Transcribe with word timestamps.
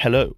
Hello. 0.00 0.36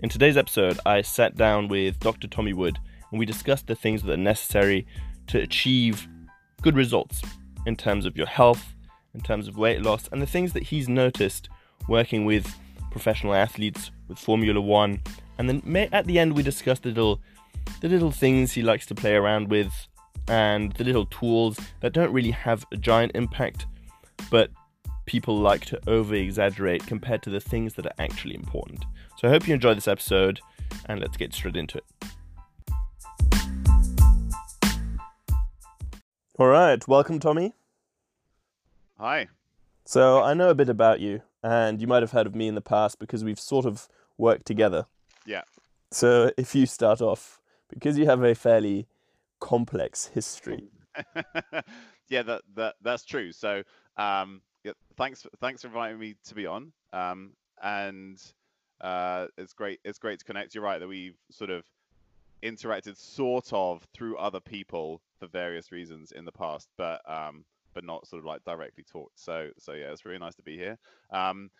In 0.00 0.08
today's 0.08 0.36
episode, 0.36 0.80
I 0.84 1.02
sat 1.02 1.36
down 1.36 1.68
with 1.68 2.00
Dr. 2.00 2.26
Tommy 2.26 2.52
Wood 2.52 2.76
and 3.08 3.18
we 3.20 3.24
discussed 3.24 3.68
the 3.68 3.76
things 3.76 4.02
that 4.02 4.12
are 4.12 4.16
necessary 4.16 4.84
to 5.28 5.38
achieve 5.38 6.08
good 6.60 6.74
results 6.74 7.22
in 7.66 7.76
terms 7.76 8.04
of 8.04 8.16
your 8.16 8.26
health, 8.26 8.74
in 9.14 9.20
terms 9.20 9.46
of 9.46 9.56
weight 9.56 9.82
loss, 9.82 10.08
and 10.10 10.20
the 10.20 10.26
things 10.26 10.54
that 10.54 10.64
he's 10.64 10.88
noticed 10.88 11.48
working 11.86 12.24
with 12.24 12.52
professional 12.90 13.32
athletes 13.32 13.92
with 14.08 14.18
Formula 14.18 14.60
One. 14.60 15.02
And 15.38 15.48
then 15.48 15.88
at 15.92 16.06
the 16.06 16.18
end, 16.18 16.34
we 16.34 16.42
discussed 16.42 16.82
the 16.82 16.88
little, 16.88 17.20
the 17.80 17.88
little 17.88 18.10
things 18.10 18.50
he 18.50 18.62
likes 18.62 18.86
to 18.86 18.94
play 18.96 19.14
around 19.14 19.50
with 19.50 19.72
and 20.26 20.72
the 20.72 20.84
little 20.84 21.06
tools 21.06 21.60
that 21.80 21.92
don't 21.92 22.12
really 22.12 22.32
have 22.32 22.66
a 22.72 22.76
giant 22.76 23.12
impact, 23.14 23.66
but 24.32 24.50
people 25.08 25.38
like 25.38 25.64
to 25.64 25.80
over 25.88 26.14
exaggerate 26.14 26.86
compared 26.86 27.22
to 27.22 27.30
the 27.30 27.40
things 27.40 27.72
that 27.74 27.86
are 27.86 27.94
actually 27.98 28.34
important. 28.34 28.84
So 29.16 29.26
I 29.26 29.30
hope 29.30 29.48
you 29.48 29.54
enjoy 29.54 29.72
this 29.72 29.88
episode, 29.88 30.40
and 30.84 31.00
let's 31.00 31.16
get 31.16 31.32
straight 31.32 31.56
into 31.56 31.78
it. 31.78 31.84
All 36.38 36.46
right, 36.46 36.86
welcome, 36.86 37.18
Tommy. 37.18 37.54
Hi. 38.98 39.28
So 39.86 40.22
I 40.22 40.34
know 40.34 40.50
a 40.50 40.54
bit 40.54 40.68
about 40.68 41.00
you, 41.00 41.22
and 41.42 41.80
you 41.80 41.86
might 41.86 42.02
have 42.02 42.12
heard 42.12 42.26
of 42.26 42.34
me 42.34 42.46
in 42.46 42.54
the 42.54 42.60
past 42.60 42.98
because 42.98 43.24
we've 43.24 43.40
sort 43.40 43.64
of 43.64 43.88
worked 44.18 44.44
together. 44.44 44.84
Yeah. 45.24 45.42
So 45.90 46.32
if 46.36 46.54
you 46.54 46.66
start 46.66 47.00
off, 47.00 47.40
because 47.70 47.96
you 47.96 48.04
have 48.04 48.22
a 48.22 48.34
fairly 48.34 48.86
complex 49.40 50.08
history. 50.08 50.68
yeah, 52.08 52.22
that, 52.24 52.42
that 52.56 52.74
that's 52.82 53.06
true. 53.06 53.32
So 53.32 53.62
um, 53.96 54.42
yeah, 54.64 54.72
thanks 54.96 55.26
thanks 55.40 55.62
for 55.62 55.68
inviting 55.68 55.98
me 55.98 56.14
to 56.26 56.34
be 56.34 56.46
on. 56.46 56.72
Um, 56.92 57.32
and 57.62 58.20
uh, 58.80 59.26
it's 59.36 59.52
great 59.52 59.80
it's 59.84 59.98
great 59.98 60.18
to 60.18 60.24
connect. 60.24 60.54
You're 60.54 60.64
right 60.64 60.78
that 60.78 60.88
we've 60.88 61.16
sort 61.30 61.50
of 61.50 61.64
interacted 62.42 62.96
sort 62.96 63.52
of 63.52 63.82
through 63.94 64.16
other 64.16 64.40
people 64.40 65.00
for 65.18 65.26
various 65.26 65.72
reasons 65.72 66.12
in 66.12 66.24
the 66.24 66.32
past, 66.32 66.68
but 66.76 67.00
um, 67.10 67.44
but 67.74 67.84
not 67.84 68.06
sort 68.06 68.20
of 68.20 68.26
like 68.26 68.44
directly 68.44 68.84
talked. 68.90 69.18
So 69.18 69.50
so 69.58 69.72
yeah, 69.72 69.92
it's 69.92 70.04
really 70.04 70.18
nice 70.18 70.34
to 70.36 70.42
be 70.42 70.56
here. 70.56 70.78
Um, 71.10 71.50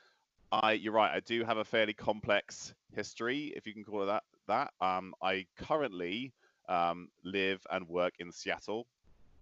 I 0.50 0.72
you're 0.72 0.92
right. 0.92 1.14
I 1.14 1.20
do 1.20 1.44
have 1.44 1.58
a 1.58 1.64
fairly 1.64 1.94
complex 1.94 2.74
history, 2.94 3.52
if 3.56 3.66
you 3.66 3.74
can 3.74 3.84
call 3.84 4.02
it 4.02 4.06
that. 4.06 4.22
That 4.46 4.72
um, 4.80 5.14
I 5.22 5.46
currently 5.58 6.32
um, 6.68 7.08
live 7.24 7.60
and 7.70 7.86
work 7.88 8.14
in 8.18 8.32
Seattle, 8.32 8.86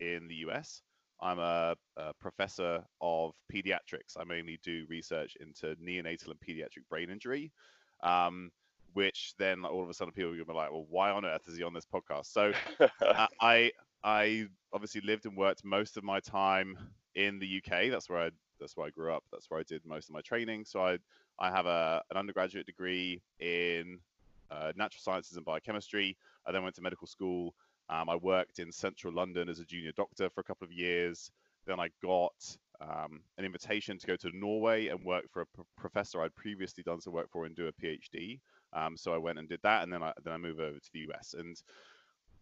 in 0.00 0.26
the 0.28 0.34
US. 0.46 0.82
I'm 1.20 1.38
a, 1.38 1.74
a, 1.96 2.12
professor 2.14 2.84
of 3.00 3.32
pediatrics. 3.52 4.16
I 4.18 4.24
mainly 4.24 4.58
do 4.62 4.84
research 4.88 5.36
into 5.40 5.74
neonatal 5.76 6.28
and 6.28 6.40
pediatric 6.40 6.86
brain 6.90 7.10
injury, 7.10 7.52
um, 8.02 8.50
which 8.92 9.34
then 9.38 9.64
all 9.64 9.82
of 9.82 9.90
a 9.90 9.94
sudden 9.94 10.12
people 10.12 10.30
are 10.30 10.34
going 10.34 10.46
to 10.46 10.52
be 10.52 10.56
like, 10.56 10.70
well, 10.70 10.86
why 10.88 11.10
on 11.10 11.24
earth 11.24 11.48
is 11.48 11.56
he 11.56 11.62
on 11.62 11.72
this 11.72 11.86
podcast? 11.86 12.26
So 12.26 12.52
uh, 12.80 13.26
I 13.40 13.72
I 14.04 14.46
obviously 14.72 15.00
lived 15.00 15.26
and 15.26 15.36
worked 15.36 15.64
most 15.64 15.96
of 15.96 16.04
my 16.04 16.20
time 16.20 16.78
in 17.14 17.38
the 17.38 17.60
UK. 17.62 17.90
That's 17.90 18.08
where 18.08 18.26
I 18.26 18.30
that's 18.60 18.76
where 18.76 18.86
I 18.86 18.90
grew 18.90 19.12
up. 19.12 19.24
That's 19.32 19.50
where 19.50 19.60
I 19.60 19.64
did 19.64 19.84
most 19.84 20.08
of 20.08 20.14
my 20.14 20.20
training. 20.20 20.64
So 20.64 20.84
I 20.84 20.98
I 21.38 21.50
have 21.50 21.66
a 21.66 22.02
an 22.10 22.16
undergraduate 22.16 22.66
degree 22.66 23.22
in 23.40 23.98
uh, 24.50 24.72
natural 24.76 25.00
sciences 25.00 25.36
and 25.36 25.44
biochemistry. 25.44 26.16
I 26.46 26.52
then 26.52 26.62
went 26.62 26.76
to 26.76 26.82
medical 26.82 27.06
school 27.06 27.54
um, 27.88 28.08
I 28.08 28.16
worked 28.16 28.58
in 28.58 28.72
central 28.72 29.14
London 29.14 29.48
as 29.48 29.60
a 29.60 29.64
junior 29.64 29.92
doctor 29.92 30.28
for 30.30 30.40
a 30.40 30.44
couple 30.44 30.64
of 30.64 30.72
years. 30.72 31.30
Then 31.66 31.80
I 31.80 31.88
got 32.02 32.34
um, 32.80 33.22
an 33.38 33.44
invitation 33.44 33.98
to 33.98 34.06
go 34.06 34.16
to 34.16 34.30
Norway 34.36 34.88
and 34.88 35.04
work 35.04 35.24
for 35.30 35.42
a 35.42 35.46
pr- 35.46 35.62
professor 35.76 36.22
I'd 36.22 36.34
previously 36.34 36.82
done 36.82 37.00
some 37.00 37.12
work 37.12 37.30
for 37.30 37.44
and 37.44 37.56
do 37.56 37.68
a 37.68 37.72
PhD. 37.72 38.40
Um, 38.72 38.96
so 38.96 39.14
I 39.14 39.18
went 39.18 39.38
and 39.38 39.48
did 39.48 39.60
that, 39.62 39.82
and 39.82 39.92
then 39.92 40.02
I 40.02 40.12
then 40.24 40.34
I 40.34 40.36
moved 40.36 40.60
over 40.60 40.78
to 40.78 40.90
the 40.92 41.06
US. 41.10 41.34
And 41.38 41.56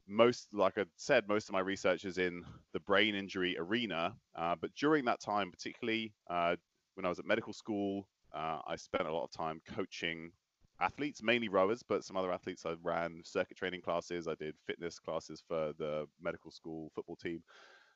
most, 0.06 0.48
like 0.52 0.78
I 0.78 0.84
said, 0.96 1.28
most 1.28 1.48
of 1.48 1.52
my 1.52 1.60
research 1.60 2.04
is 2.04 2.18
in 2.18 2.42
the 2.72 2.80
brain 2.80 3.14
injury 3.14 3.56
arena. 3.58 4.14
Uh, 4.34 4.54
but 4.60 4.74
during 4.74 5.04
that 5.06 5.20
time, 5.20 5.50
particularly 5.50 6.12
uh, 6.28 6.56
when 6.94 7.06
I 7.06 7.08
was 7.08 7.18
at 7.18 7.26
medical 7.26 7.52
school, 7.52 8.06
uh, 8.34 8.58
I 8.66 8.76
spent 8.76 9.08
a 9.08 9.12
lot 9.12 9.24
of 9.24 9.30
time 9.30 9.60
coaching 9.74 10.32
athletes, 10.80 11.22
mainly 11.22 11.48
rowers, 11.48 11.82
but 11.88 12.04
some 12.04 12.16
other 12.16 12.32
athletes. 12.32 12.66
I 12.66 12.74
ran 12.82 13.22
circuit 13.24 13.56
training 13.56 13.82
classes. 13.82 14.28
I 14.28 14.34
did 14.34 14.54
fitness 14.66 14.98
classes 14.98 15.42
for 15.46 15.72
the 15.78 16.06
medical 16.20 16.50
school 16.50 16.90
football 16.94 17.16
team, 17.16 17.42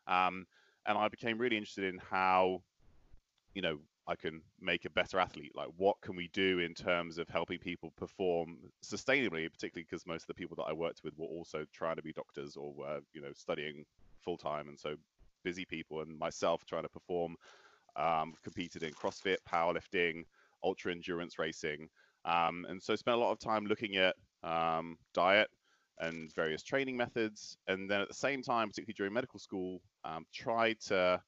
um, 0.06 0.46
and 0.86 0.96
I 0.96 1.08
became 1.08 1.38
really 1.38 1.56
interested 1.56 1.84
in 1.84 1.98
how, 1.98 2.62
you 3.54 3.62
know, 3.62 3.78
I 4.06 4.16
can 4.16 4.40
make 4.58 4.86
a 4.86 4.90
better 4.90 5.18
athlete. 5.18 5.52
Like, 5.54 5.68
what 5.76 6.00
can 6.00 6.16
we 6.16 6.30
do 6.32 6.60
in 6.60 6.72
terms 6.72 7.18
of 7.18 7.28
helping 7.28 7.58
people 7.58 7.92
perform 7.96 8.56
sustainably? 8.82 9.50
Particularly 9.50 9.86
because 9.88 10.06
most 10.06 10.22
of 10.22 10.28
the 10.28 10.34
people 10.34 10.56
that 10.56 10.62
I 10.62 10.72
worked 10.72 11.02
with 11.04 11.12
were 11.18 11.26
also 11.26 11.66
trying 11.74 11.96
to 11.96 12.02
be 12.02 12.14
doctors 12.14 12.56
or 12.56 12.72
were, 12.72 13.00
you 13.12 13.20
know, 13.20 13.32
studying 13.34 13.84
full 14.24 14.38
time, 14.38 14.68
and 14.68 14.78
so 14.78 14.94
busy 15.44 15.66
people. 15.66 16.00
And 16.00 16.18
myself 16.18 16.64
trying 16.64 16.84
to 16.84 16.88
perform, 16.88 17.36
um, 17.96 18.32
competed 18.42 18.82
in 18.82 18.94
CrossFit, 18.94 19.38
powerlifting, 19.46 20.24
ultra 20.64 20.92
endurance 20.92 21.38
racing. 21.38 21.88
Um, 22.24 22.66
and 22.68 22.82
so 22.82 22.94
spent 22.96 23.16
a 23.16 23.20
lot 23.20 23.32
of 23.32 23.38
time 23.38 23.66
looking 23.66 23.96
at 23.96 24.14
um, 24.42 24.96
diet 25.14 25.48
and 26.00 26.32
various 26.34 26.62
training 26.62 26.96
methods. 26.96 27.56
And 27.66 27.90
then 27.90 28.00
at 28.00 28.08
the 28.08 28.14
same 28.14 28.42
time, 28.42 28.68
particularly 28.68 28.94
during 28.96 29.12
medical 29.12 29.38
school, 29.38 29.80
um, 30.04 30.24
tried 30.32 30.80
to 30.86 31.20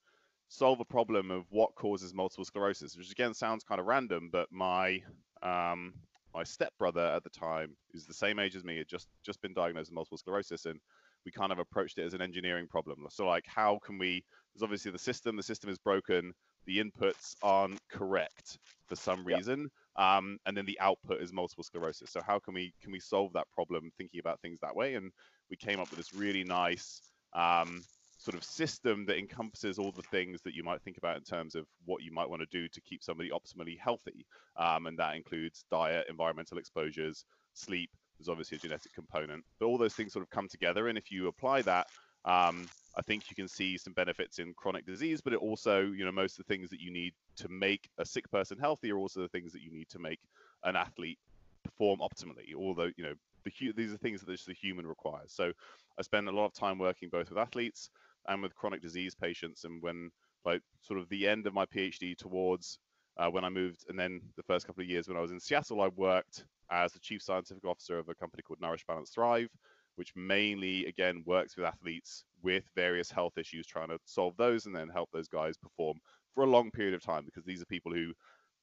solve 0.48 0.80
a 0.80 0.84
problem 0.84 1.30
of 1.30 1.44
what 1.50 1.74
causes 1.74 2.14
multiple 2.14 2.44
sclerosis, 2.44 2.96
which 2.96 3.10
again 3.10 3.34
sounds 3.34 3.64
kind 3.64 3.80
of 3.80 3.86
random, 3.86 4.28
but 4.32 4.48
my 4.50 5.00
um, 5.42 5.94
my 6.34 6.44
stepbrother 6.44 7.04
at 7.04 7.24
the 7.24 7.30
time, 7.30 7.76
who's 7.92 8.06
the 8.06 8.14
same 8.14 8.38
age 8.38 8.54
as 8.54 8.64
me, 8.64 8.78
had 8.78 8.88
just 8.88 9.08
just 9.24 9.40
been 9.42 9.54
diagnosed 9.54 9.90
with 9.90 9.94
multiple 9.94 10.18
sclerosis, 10.18 10.66
and 10.66 10.78
we 11.24 11.32
kind 11.32 11.52
of 11.52 11.58
approached 11.58 11.98
it 11.98 12.04
as 12.04 12.14
an 12.14 12.22
engineering 12.22 12.66
problem. 12.68 13.06
So 13.10 13.26
like, 13.26 13.44
how 13.46 13.78
can 13.84 13.98
we? 13.98 14.24
There's 14.54 14.62
obviously 14.62 14.90
the 14.90 14.98
system. 14.98 15.36
The 15.36 15.42
system 15.42 15.70
is 15.70 15.78
broken. 15.78 16.32
The 16.66 16.82
inputs 16.82 17.34
aren't 17.42 17.80
correct 17.88 18.58
for 18.86 18.96
some 18.96 19.24
reason 19.24 19.70
um, 19.96 20.38
and 20.46 20.56
then 20.56 20.66
the 20.66 20.78
output 20.80 21.20
is 21.20 21.32
multiple 21.32 21.64
sclerosis. 21.64 22.10
So 22.10 22.20
how 22.20 22.38
can 22.38 22.54
we 22.54 22.72
can 22.82 22.92
we 22.92 23.00
solve 23.00 23.32
that 23.34 23.50
problem 23.52 23.90
thinking 23.96 24.20
about 24.20 24.40
things 24.40 24.58
that 24.60 24.74
way? 24.74 24.94
And 24.94 25.12
we 25.50 25.56
came 25.56 25.80
up 25.80 25.90
with 25.90 25.98
this 25.98 26.14
really 26.14 26.44
nice 26.44 27.02
um, 27.34 27.82
sort 28.18 28.36
of 28.36 28.44
system 28.44 29.06
that 29.06 29.18
encompasses 29.18 29.78
all 29.78 29.92
the 29.92 30.02
things 30.02 30.42
that 30.42 30.54
you 30.54 30.62
might 30.62 30.82
think 30.82 30.98
about 30.98 31.16
in 31.16 31.22
terms 31.22 31.54
of 31.54 31.66
what 31.86 32.02
you 32.02 32.12
might 32.12 32.28
want 32.28 32.42
to 32.42 32.46
do 32.50 32.68
to 32.68 32.80
keep 32.82 33.02
somebody 33.02 33.30
optimally 33.30 33.78
healthy, 33.78 34.26
um, 34.56 34.86
and 34.86 34.98
that 34.98 35.16
includes 35.16 35.64
diet, 35.70 36.06
environmental 36.08 36.58
exposures, 36.58 37.24
sleep. 37.54 37.90
There's 38.18 38.28
obviously 38.28 38.56
a 38.56 38.60
genetic 38.60 38.92
component, 38.92 39.44
but 39.58 39.66
all 39.66 39.78
those 39.78 39.94
things 39.94 40.12
sort 40.12 40.22
of 40.22 40.30
come 40.30 40.48
together. 40.48 40.88
And 40.88 40.98
if 40.98 41.10
you 41.10 41.28
apply 41.28 41.62
that 41.62 41.86
um, 42.26 42.68
I 42.96 43.02
think 43.02 43.30
you 43.30 43.36
can 43.36 43.48
see 43.48 43.78
some 43.78 43.92
benefits 43.92 44.38
in 44.38 44.52
chronic 44.54 44.84
disease, 44.84 45.20
but 45.20 45.32
it 45.32 45.38
also, 45.38 45.82
you 45.82 46.04
know, 46.04 46.12
most 46.12 46.38
of 46.38 46.46
the 46.46 46.52
things 46.52 46.70
that 46.70 46.80
you 46.80 46.90
need 46.90 47.12
to 47.36 47.48
make 47.48 47.88
a 47.98 48.04
sick 48.04 48.28
person 48.30 48.58
healthy 48.58 48.90
are 48.90 48.98
also 48.98 49.20
the 49.20 49.28
things 49.28 49.52
that 49.52 49.62
you 49.62 49.70
need 49.70 49.88
to 49.90 49.98
make 49.98 50.18
an 50.64 50.76
athlete 50.76 51.18
perform 51.64 52.00
optimally. 52.00 52.54
Although, 52.56 52.90
you 52.96 53.04
know, 53.04 53.14
the, 53.44 53.72
these 53.76 53.92
are 53.92 53.98
things 53.98 54.20
that 54.20 54.30
just 54.30 54.46
the 54.46 54.54
human 54.54 54.86
requires. 54.86 55.32
So 55.32 55.52
I 55.98 56.02
spend 56.02 56.28
a 56.28 56.32
lot 56.32 56.46
of 56.46 56.52
time 56.52 56.78
working 56.78 57.08
both 57.10 57.30
with 57.30 57.38
athletes 57.38 57.90
and 58.28 58.42
with 58.42 58.54
chronic 58.54 58.82
disease 58.82 59.14
patients. 59.14 59.64
And 59.64 59.80
when, 59.82 60.10
like, 60.44 60.62
sort 60.82 60.98
of 60.98 61.08
the 61.08 61.28
end 61.28 61.46
of 61.46 61.54
my 61.54 61.66
PhD 61.66 62.16
towards 62.16 62.78
uh, 63.18 63.28
when 63.28 63.44
I 63.44 63.50
moved, 63.50 63.84
and 63.88 63.98
then 63.98 64.20
the 64.36 64.42
first 64.42 64.66
couple 64.66 64.82
of 64.82 64.88
years 64.88 65.08
when 65.08 65.16
I 65.16 65.20
was 65.20 65.30
in 65.30 65.40
Seattle, 65.40 65.80
I 65.80 65.88
worked 65.88 66.44
as 66.70 66.92
the 66.92 67.00
chief 67.00 67.22
scientific 67.22 67.64
officer 67.64 67.98
of 67.98 68.08
a 68.08 68.14
company 68.14 68.42
called 68.42 68.60
Nourish 68.60 68.84
Balance 68.86 69.10
Thrive, 69.10 69.50
which 69.96 70.14
mainly, 70.16 70.86
again, 70.86 71.22
works 71.26 71.56
with 71.56 71.66
athletes 71.66 72.24
with 72.42 72.64
various 72.74 73.10
health 73.10 73.36
issues, 73.36 73.66
trying 73.66 73.88
to 73.88 73.98
solve 74.04 74.36
those 74.36 74.66
and 74.66 74.74
then 74.74 74.88
help 74.88 75.10
those 75.12 75.28
guys 75.28 75.56
perform 75.56 75.98
for 76.34 76.44
a 76.44 76.46
long 76.50 76.70
period 76.70 76.94
of 76.94 77.02
time 77.02 77.24
because 77.24 77.44
these 77.44 77.60
are 77.60 77.66
people 77.66 77.92
who, 77.92 78.12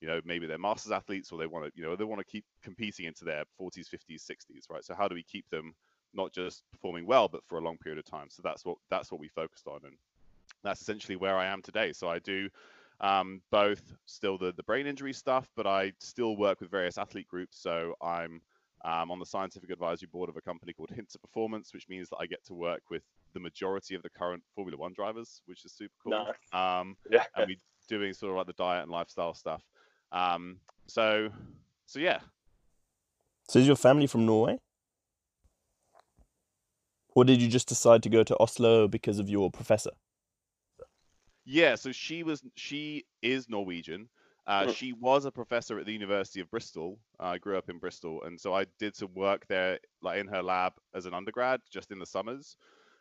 you 0.02 0.08
know, 0.08 0.22
maybe 0.26 0.48
they're 0.48 0.58
masters 0.58 0.92
athletes 0.92 1.32
or 1.32 1.38
they 1.38 1.48
want 1.48 1.66
to, 1.66 1.72
you 1.76 1.84
know, 1.84 1.96
they 1.96 2.04
want 2.04 2.20
to 2.20 2.26
keep 2.26 2.46
competing 2.64 3.06
into 3.06 3.26
their 3.26 3.44
40s, 3.60 3.88
50s, 3.90 4.26
60s, 4.26 4.70
right? 4.70 4.84
So 4.84 4.96
how 4.96 5.08
do 5.08 5.16
we 5.16 5.24
keep 5.24 5.50
them 5.50 5.74
not 6.14 6.34
just 6.34 6.64
performing 6.72 7.06
well, 7.06 7.28
but 7.28 7.42
for 7.46 7.58
a 7.58 7.62
long 7.62 7.78
period 7.78 8.00
of 8.00 8.06
time? 8.06 8.28
So 8.30 8.42
that's 8.44 8.66
what 8.66 8.78
that's 8.90 9.12
what 9.12 9.20
we 9.20 9.28
focused 9.28 9.68
on, 9.68 9.80
and 9.84 9.96
that's 10.64 10.82
essentially 10.82 11.16
where 11.16 11.38
I 11.38 11.48
am 11.48 11.62
today. 11.62 11.94
So 11.94 12.10
I 12.10 12.20
do 12.20 12.50
um, 13.00 13.42
both 13.52 13.82
still 14.06 14.38
the 14.38 14.54
the 14.54 14.64
brain 14.64 14.88
injury 14.88 15.14
stuff, 15.14 15.50
but 15.56 15.68
I 15.68 15.94
still 16.00 16.36
work 16.36 16.62
with 16.62 16.72
various 16.72 16.98
athlete 16.98 17.28
groups. 17.28 17.60
So 17.60 17.94
I'm 18.02 18.42
um, 18.86 19.12
on 19.12 19.20
the 19.20 19.26
scientific 19.26 19.70
advisory 19.70 20.10
board 20.12 20.30
of 20.30 20.38
a 20.38 20.42
company 20.42 20.74
called 20.74 20.90
Hintsa 20.90 21.20
Performance, 21.22 21.74
which 21.74 21.88
means 21.90 22.10
that 22.10 22.18
I 22.20 22.26
get 22.26 22.44
to 22.46 22.54
work 22.54 22.84
with 22.90 23.04
the 23.34 23.40
majority 23.40 23.96
of 23.96 24.04
the 24.04 24.10
current 24.10 24.44
Formula 24.56 24.78
One 24.78 24.94
drivers, 24.94 25.42
which 25.46 25.66
is 25.66 25.74
super 25.74 25.94
cool. 26.04 26.12
Nice. 26.12 26.36
Um, 26.54 26.96
yeah. 27.12 27.24
And 27.36 27.48
we're 27.48 27.58
doing 27.88 28.14
sort 28.14 28.32
of 28.32 28.38
like 28.38 28.48
the 28.48 28.54
diet 28.54 28.84
and 28.84 28.92
lifestyle 28.92 29.34
stuff. 29.34 29.64
Um, 30.12 30.58
so, 30.88 31.30
so 31.86 32.00
yeah. 32.00 32.20
So 33.50 33.60
is 33.60 33.68
your 33.68 33.76
family 33.76 34.08
from 34.08 34.26
Norway? 34.26 34.60
Or 37.16 37.26
did 37.26 37.42
you 37.42 37.48
just 37.48 37.68
decide 37.68 38.04
to 38.04 38.10
go 38.10 38.24
to 38.24 38.38
Oslo 38.40 38.88
because 38.88 39.18
of 39.18 39.28
your 39.28 39.50
professor? 39.50 39.90
Yeah, 41.46 41.76
so 41.76 41.92
she 41.92 42.24
was 42.24 42.44
she 42.56 43.06
is 43.22 43.50
Norwegian. 43.50 44.10
Uh, 44.48 44.66
Mm. 44.66 44.74
she 44.74 44.94
was 44.94 45.26
a 45.26 45.32
professor 45.32 45.78
at 45.78 45.86
the 45.86 45.92
University 45.92 46.40
of 46.40 46.50
Bristol. 46.50 46.98
I 47.20 47.38
grew 47.38 47.58
up 47.58 47.70
in 47.70 47.80
Bristol, 47.80 48.24
and 48.24 48.40
so 48.40 48.54
I 48.54 48.66
did 48.80 48.96
some 48.96 49.14
work 49.14 49.46
there, 49.48 49.78
like 50.02 50.20
in 50.20 50.28
her 50.28 50.42
lab 50.42 50.74
as 50.96 51.06
an 51.06 51.14
undergrad, 51.14 51.60
just 51.70 51.92
in 51.92 52.00
the 52.00 52.06
summers. 52.06 52.56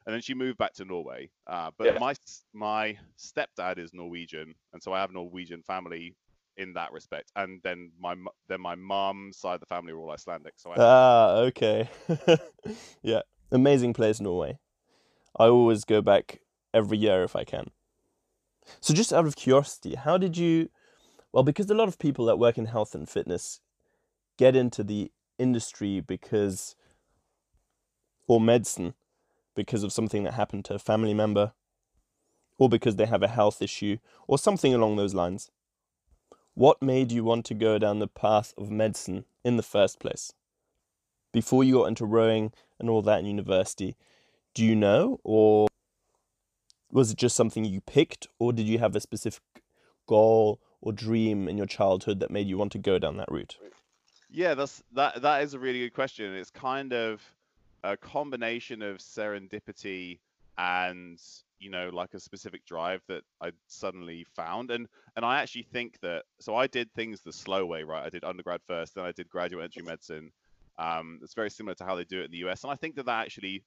And 0.06 0.14
then 0.14 0.20
she 0.22 0.34
moved 0.34 0.58
back 0.58 0.72
to 0.75 0.84
Norway. 0.84 1.31
Uh, 1.46 1.70
but 1.78 1.87
Yeah. 1.87 1.98
my 2.00 2.14
my 2.52 2.98
stepdad 3.19 3.78
is 3.78 3.93
Norwegian, 3.94 4.54
and 4.72 4.82
so 4.82 4.93
I 4.93 5.00
have 5.00 5.12
Norwegian 5.12 5.62
family 5.62 6.16
in 6.56 6.72
that 6.75 6.93
respect. 6.93 7.31
And 7.37 7.60
then 7.62 7.93
my 7.98 8.16
then 8.48 8.60
my 8.60 8.75
mum's 8.75 9.38
side 9.38 9.54
of 9.54 9.60
the 9.60 9.66
family 9.66 9.93
are 9.93 9.98
all 9.98 10.10
Icelandic. 10.10 10.54
So 10.56 10.72
I 10.72 10.76
Ah, 10.81 11.37
okay. 11.48 11.88
yeah, 13.02 13.22
amazing 13.52 13.93
place, 13.94 14.20
Norway. 14.20 14.58
I 15.38 15.46
always 15.46 15.84
go 15.84 16.02
back 16.02 16.40
every 16.75 16.98
year 16.98 17.22
if 17.22 17.37
I 17.37 17.44
can. 17.44 17.70
So, 18.81 18.94
just 18.94 19.12
out 19.12 19.26
of 19.26 19.37
curiosity, 19.37 19.94
how 19.94 20.19
did 20.19 20.37
you? 20.37 20.70
Well, 21.37 21.43
because 21.43 21.69
a 21.69 21.75
lot 21.75 21.88
of 21.88 21.99
people 21.99 22.25
that 22.25 22.38
work 22.38 22.56
in 22.56 22.65
health 22.65 22.94
and 22.94 23.06
fitness 23.06 23.61
get 24.38 24.56
into 24.56 24.83
the 24.83 25.12
industry 25.38 26.00
because, 26.00 26.77
or 28.27 28.41
medicine, 28.41 28.94
because 29.55 29.83
of 29.83 29.93
something 29.93 30.23
that 30.23 30.33
happened 30.33 30.65
to 30.65 30.75
a 30.77 30.79
family 30.79 31.12
member, 31.12 31.53
or 32.59 32.71
because 32.71 32.97
they 32.97 33.05
have 33.05 33.23
a 33.23 33.29
health 33.29 33.61
issue, 33.61 33.99
or 34.27 34.38
something 34.38 34.73
along 34.73 34.97
those 34.97 35.12
lines. 35.12 35.50
What 36.55 36.81
made 36.81 37.12
you 37.12 37.23
want 37.23 37.44
to 37.44 37.55
go 37.55 37.79
down 37.79 37.99
the 37.99 38.09
path 38.09 38.55
of 38.56 38.71
medicine 38.71 39.27
in 39.44 39.59
the 39.59 39.62
first 39.62 40.00
place? 40.00 40.32
Before 41.35 41.62
you 41.62 41.75
got 41.75 41.89
into 41.89 42.06
rowing 42.06 42.50
and 42.81 42.89
all 42.89 43.03
that 43.03 43.21
in 43.21 43.27
university, 43.27 43.94
do 44.55 44.65
you 44.65 44.75
know, 44.75 45.21
or 45.23 45.69
was 46.91 47.11
it 47.11 47.19
just 47.19 47.37
something 47.37 47.67
you 47.67 47.82
picked, 47.82 48.27
or 48.39 48.55
did 48.55 48.67
you 48.67 48.79
have 48.79 48.97
a 48.97 49.00
specific 49.00 49.43
goal 50.06 50.62
or 50.87 50.93
dream 50.93 51.49
in 51.49 51.56
your 51.56 51.67
childhood 51.67 52.21
that 52.21 52.31
made 52.31 52.47
you 52.47 52.56
want 52.56 52.71
to 52.71 52.79
go 52.79 52.97
down 52.97 53.17
that 53.17 53.29
route? 53.29 53.59
Yeah, 54.31 54.55
that's 54.55 54.85
that 54.93 55.21
that 55.23 55.43
is 55.43 55.53
a 55.53 55.59
really 55.59 55.81
good 55.81 55.94
question. 55.94 56.33
It's 56.33 56.50
kind 56.50 56.93
of 56.93 57.21
a 57.83 57.97
combination 57.97 58.83
of 58.83 58.99
serendipity 58.99 60.21
and 60.59 61.21
you 61.59 61.71
know 61.71 61.91
like 61.93 62.15
a 62.15 62.21
specific 62.21 62.65
drive 62.65 63.03
that 63.09 63.23
I 63.41 63.50
suddenly 63.67 64.25
found 64.37 64.71
and 64.71 64.87
and 65.17 65.25
I 65.25 65.41
actually 65.43 65.65
think 65.65 65.99
that 66.03 66.23
so 66.38 66.55
I 66.55 66.69
did 66.69 66.93
things 66.93 67.21
the 67.21 67.32
slow 67.32 67.67
way, 67.67 67.82
right? 67.82 68.06
I 68.06 68.09
did 68.09 68.23
undergrad 68.23 68.61
first, 68.69 68.94
then 68.94 69.05
I 69.05 69.11
did 69.11 69.29
graduate 69.29 69.65
entry 69.65 69.82
medicine. 69.82 70.31
Um, 70.79 71.19
it's 71.21 71.35
very 71.35 71.50
similar 71.50 71.75
to 71.77 71.85
how 71.85 71.97
they 71.97 72.05
do 72.05 72.21
it 72.21 72.27
in 72.27 72.31
the 72.31 72.49
US, 72.49 72.62
and 72.62 72.73
I 72.73 72.77
think 72.77 72.94
that 72.94 73.06
that 73.06 73.25
actually 73.25 73.65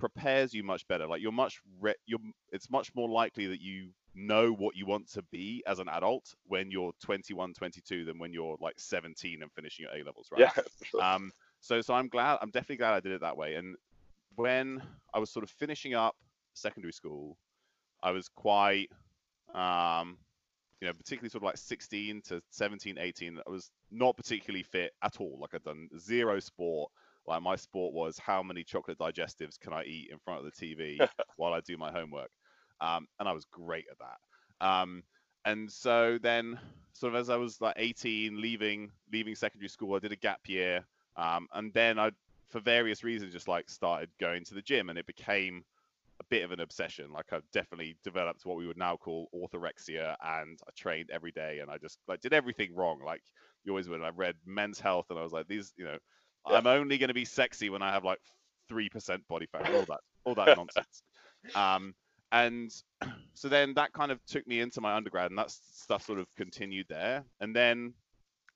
prepares 0.00 0.52
you 0.52 0.64
much 0.64 0.88
better. 0.88 1.06
Like 1.06 1.22
you're 1.22 1.30
much 1.30 1.60
re- 1.80 1.94
you're 2.06 2.18
it's 2.50 2.70
much 2.70 2.92
more 2.94 3.08
likely 3.08 3.46
that 3.46 3.60
you 3.60 3.90
know 4.14 4.52
what 4.52 4.76
you 4.76 4.86
want 4.86 5.08
to 5.12 5.22
be 5.30 5.62
as 5.66 5.78
an 5.78 5.88
adult 5.88 6.34
when 6.46 6.70
you're 6.70 6.92
21 7.00 7.54
22 7.54 8.04
than 8.04 8.18
when 8.18 8.32
you're 8.32 8.56
like 8.60 8.74
17 8.76 9.42
and 9.42 9.52
finishing 9.52 9.84
your 9.84 9.94
a 9.94 10.04
levels 10.04 10.28
right 10.32 10.50
sure. 10.82 11.02
um 11.02 11.30
so 11.60 11.80
so 11.80 11.94
i'm 11.94 12.08
glad 12.08 12.38
i'm 12.42 12.50
definitely 12.50 12.76
glad 12.76 12.92
i 12.92 12.98
did 13.00 13.12
it 13.12 13.20
that 13.20 13.36
way 13.36 13.54
and 13.54 13.76
when 14.34 14.82
i 15.14 15.18
was 15.20 15.30
sort 15.30 15.44
of 15.44 15.50
finishing 15.50 15.94
up 15.94 16.16
secondary 16.54 16.92
school 16.92 17.36
i 18.02 18.10
was 18.10 18.28
quite 18.28 18.90
um 19.54 20.18
you 20.80 20.88
know 20.88 20.94
particularly 20.94 21.28
sort 21.28 21.42
of 21.42 21.46
like 21.46 21.56
16 21.56 22.22
to 22.22 22.42
17 22.50 22.98
18 22.98 23.38
i 23.46 23.50
was 23.50 23.70
not 23.92 24.16
particularly 24.16 24.62
fit 24.64 24.92
at 25.02 25.20
all 25.20 25.38
like 25.40 25.54
i'd 25.54 25.62
done 25.62 25.88
zero 25.98 26.40
sport 26.40 26.90
like 27.30 27.42
my 27.42 27.56
sport 27.56 27.94
was 27.94 28.18
how 28.18 28.42
many 28.42 28.64
chocolate 28.64 28.98
digestives 28.98 29.58
can 29.58 29.72
i 29.72 29.84
eat 29.84 30.10
in 30.10 30.18
front 30.18 30.44
of 30.44 30.52
the 30.52 30.66
tv 30.66 30.98
while 31.36 31.54
i 31.54 31.60
do 31.60 31.78
my 31.78 31.90
homework? 31.90 32.30
Um, 32.80 33.06
and 33.18 33.28
i 33.28 33.32
was 33.32 33.46
great 33.46 33.86
at 33.90 33.98
that. 33.98 34.66
Um, 34.66 35.02
and 35.46 35.70
so 35.70 36.18
then 36.20 36.58
sort 36.92 37.14
of 37.14 37.20
as 37.20 37.30
i 37.30 37.36
was 37.36 37.60
like 37.60 37.76
18 37.78 38.40
leaving 38.40 38.90
leaving 39.12 39.34
secondary 39.34 39.68
school 39.68 39.94
i 39.94 40.00
did 40.00 40.12
a 40.12 40.16
gap 40.16 40.40
year. 40.46 40.84
Um, 41.16 41.46
and 41.54 41.72
then 41.72 41.98
i 41.98 42.10
for 42.48 42.60
various 42.60 43.04
reasons 43.04 43.32
just 43.32 43.48
like 43.48 43.70
started 43.70 44.10
going 44.18 44.44
to 44.44 44.54
the 44.54 44.62
gym 44.62 44.90
and 44.90 44.98
it 44.98 45.06
became 45.06 45.62
a 46.18 46.24
bit 46.28 46.42
of 46.42 46.50
an 46.50 46.60
obsession. 46.60 47.12
Like 47.12 47.32
i've 47.32 47.48
definitely 47.52 47.96
developed 48.02 48.44
what 48.44 48.56
we 48.56 48.66
would 48.66 48.76
now 48.76 48.96
call 48.96 49.30
orthorexia 49.32 50.16
and 50.22 50.58
i 50.66 50.70
trained 50.76 51.10
every 51.10 51.30
day 51.30 51.60
and 51.60 51.70
i 51.70 51.78
just 51.78 51.98
like 52.08 52.20
did 52.20 52.32
everything 52.32 52.74
wrong. 52.74 53.00
Like 53.04 53.22
you 53.64 53.72
always 53.72 53.88
would 53.88 54.02
i 54.02 54.08
read 54.08 54.34
men's 54.46 54.80
health 54.80 55.06
and 55.10 55.18
i 55.18 55.22
was 55.22 55.32
like 55.32 55.46
these 55.46 55.72
you 55.76 55.84
know 55.84 55.98
Yeah. 56.48 56.56
i'm 56.56 56.66
only 56.66 56.98
going 56.98 57.08
to 57.08 57.14
be 57.14 57.24
sexy 57.24 57.70
when 57.70 57.82
i 57.82 57.92
have 57.92 58.04
like 58.04 58.20
3% 58.70 59.20
body 59.28 59.46
fat 59.46 59.68
all 59.74 59.84
that 59.86 60.00
all 60.24 60.34
that 60.34 60.56
nonsense. 60.56 61.02
Um, 61.54 61.94
and 62.32 62.70
so 63.34 63.48
then 63.48 63.74
that 63.74 63.92
kind 63.92 64.12
of 64.12 64.24
took 64.26 64.46
me 64.46 64.60
into 64.60 64.80
my 64.80 64.94
undergrad 64.94 65.30
and 65.30 65.38
that 65.38 65.50
stuff 65.50 66.04
sort 66.04 66.18
of 66.18 66.26
continued 66.36 66.86
there. 66.88 67.24
And 67.40 67.54
then 67.54 67.94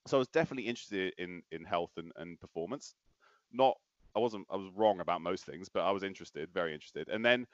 so 0.07 0.19
i 0.19 0.19
was 0.19 0.29
definitely 0.29 0.69
interested 0.69 1.15
in 1.19 1.43
in 1.51 1.65
health 1.65 1.93
and, 1.97 2.13
and 2.17 2.39
performance. 2.41 2.95
Not 3.53 3.77
i 4.15 4.19
wasn't 4.19 4.47
i 4.51 4.57
was 4.57 4.71
wrong 4.77 5.01
about 5.01 5.21
most 5.21 5.45
things 5.45 5.69
but 5.69 5.81
i 5.81 5.91
was 5.91 6.03
interested 6.03 6.49
very 6.53 6.73
interested. 6.75 7.09
And 7.09 7.25
then 7.25 7.47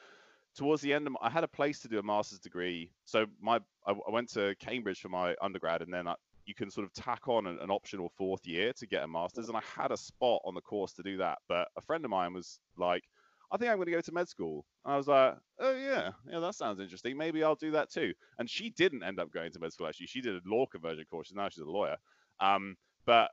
towards 0.57 0.83
the 0.83 0.93
end 0.93 1.07
of 1.07 1.13
my, 1.13 1.19
i 1.23 1.31
had 1.31 1.45
a 1.45 1.49
place 1.49 1.81
to 1.81 1.89
do 1.89 1.99
a 1.99 2.03
master's 2.03 2.41
degree. 2.41 2.93
So 3.05 3.27
my 3.41 3.61
i, 3.87 3.93
I 3.93 4.11
went 4.11 4.31
to 4.31 4.55
cambridge 4.59 5.01
for 5.01 5.09
my 5.09 5.37
undergrad 5.41 5.83
and 5.83 5.93
then 5.93 6.09
I, 6.09 6.15
you 6.47 6.55
can 6.55 6.71
sort 6.71 6.87
of 6.87 6.93
tack 6.93 7.29
on 7.29 7.47
an, 7.47 7.59
an 7.61 7.71
optional 7.71 8.11
fourth 8.17 8.47
year 8.47 8.73
to 8.73 8.87
get 8.87 9.03
a 9.03 9.09
master's 9.09 9.49
and 9.49 9.57
i 9.57 9.63
had 9.77 9.93
a 9.93 9.97
spot 9.97 10.41
on 10.45 10.55
the 10.55 10.61
course 10.61 10.93
to 10.93 11.03
do 11.03 11.17
that 11.17 11.39
but 11.49 11.69
a 11.77 11.81
friend 11.81 12.05
of 12.05 12.11
mine 12.11 12.33
was 12.33 12.59
like 12.77 13.05
I 13.53 13.57
think 13.57 13.71
I'm 13.71 13.79
going 13.79 13.87
to 13.87 13.93
go 13.93 14.01
to 14.01 14.13
med 14.13 14.29
school. 14.29 14.65
I 14.85 14.97
was 14.97 15.09
like, 15.09 15.37
oh 15.59 15.75
yeah, 15.75 16.13
yeah, 16.31 16.39
that 16.39 16.55
sounds 16.55 16.79
interesting. 16.79 17.17
Maybe 17.17 17.43
I'll 17.43 17.57
do 17.57 17.73
that 17.73 17.91
too. 17.91 18.15
And 18.39 18.49
she 18.49 18.71
didn't 18.71 19.03
end 19.03 19.19
up 19.19 19.33
going 19.33 19.51
to 19.51 19.59
med 19.59 19.73
school. 19.73 19.89
Actually, 19.89 20.07
she 20.07 20.21
did 20.21 20.37
a 20.37 20.41
law 20.49 20.67
conversion 20.67 21.05
course. 21.11 21.31
and 21.31 21.37
Now 21.37 21.49
she's 21.49 21.59
a 21.59 21.65
lawyer. 21.65 21.97
Um, 22.39 22.77
but 23.07 23.31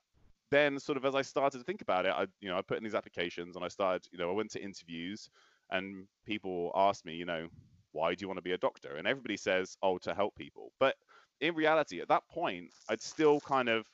then, 0.50 0.80
sort 0.80 0.98
of 0.98 1.06
as 1.06 1.14
I 1.14 1.22
started 1.22 1.60
to 1.60 1.64
think 1.64 1.82
about 1.82 2.06
it, 2.06 2.14
I, 2.16 2.26
you 2.42 2.50
know, 2.50 2.58
I 2.58 2.62
put 2.62 2.78
in 2.78 2.84
these 2.84 2.96
applications 2.96 3.56
and 3.56 3.64
I 3.64 3.68
started, 3.68 4.08
you 4.12 4.18
know, 4.18 4.30
I 4.30 4.34
went 4.34 4.52
to 4.52 4.64
interviews, 4.64 5.30
and 5.70 6.08
people 6.26 6.72
asked 6.76 7.06
me, 7.06 7.14
you 7.14 7.26
know, 7.26 7.48
why 7.92 8.16
do 8.16 8.24
you 8.24 8.28
want 8.28 8.38
to 8.38 8.44
be 8.44 8.54
a 8.54 8.58
doctor? 8.58 8.96
And 8.96 9.08
everybody 9.08 9.38
says, 9.38 9.78
oh, 9.84 9.98
to 10.00 10.14
help 10.14 10.36
people. 10.36 10.72
But 10.80 10.96
in 11.42 11.56
reality, 11.56 12.02
at 12.02 12.08
that 12.10 12.28
point, 12.30 12.72
I'd 12.90 13.02
still 13.02 13.40
kind 13.40 13.70
of 13.70 13.86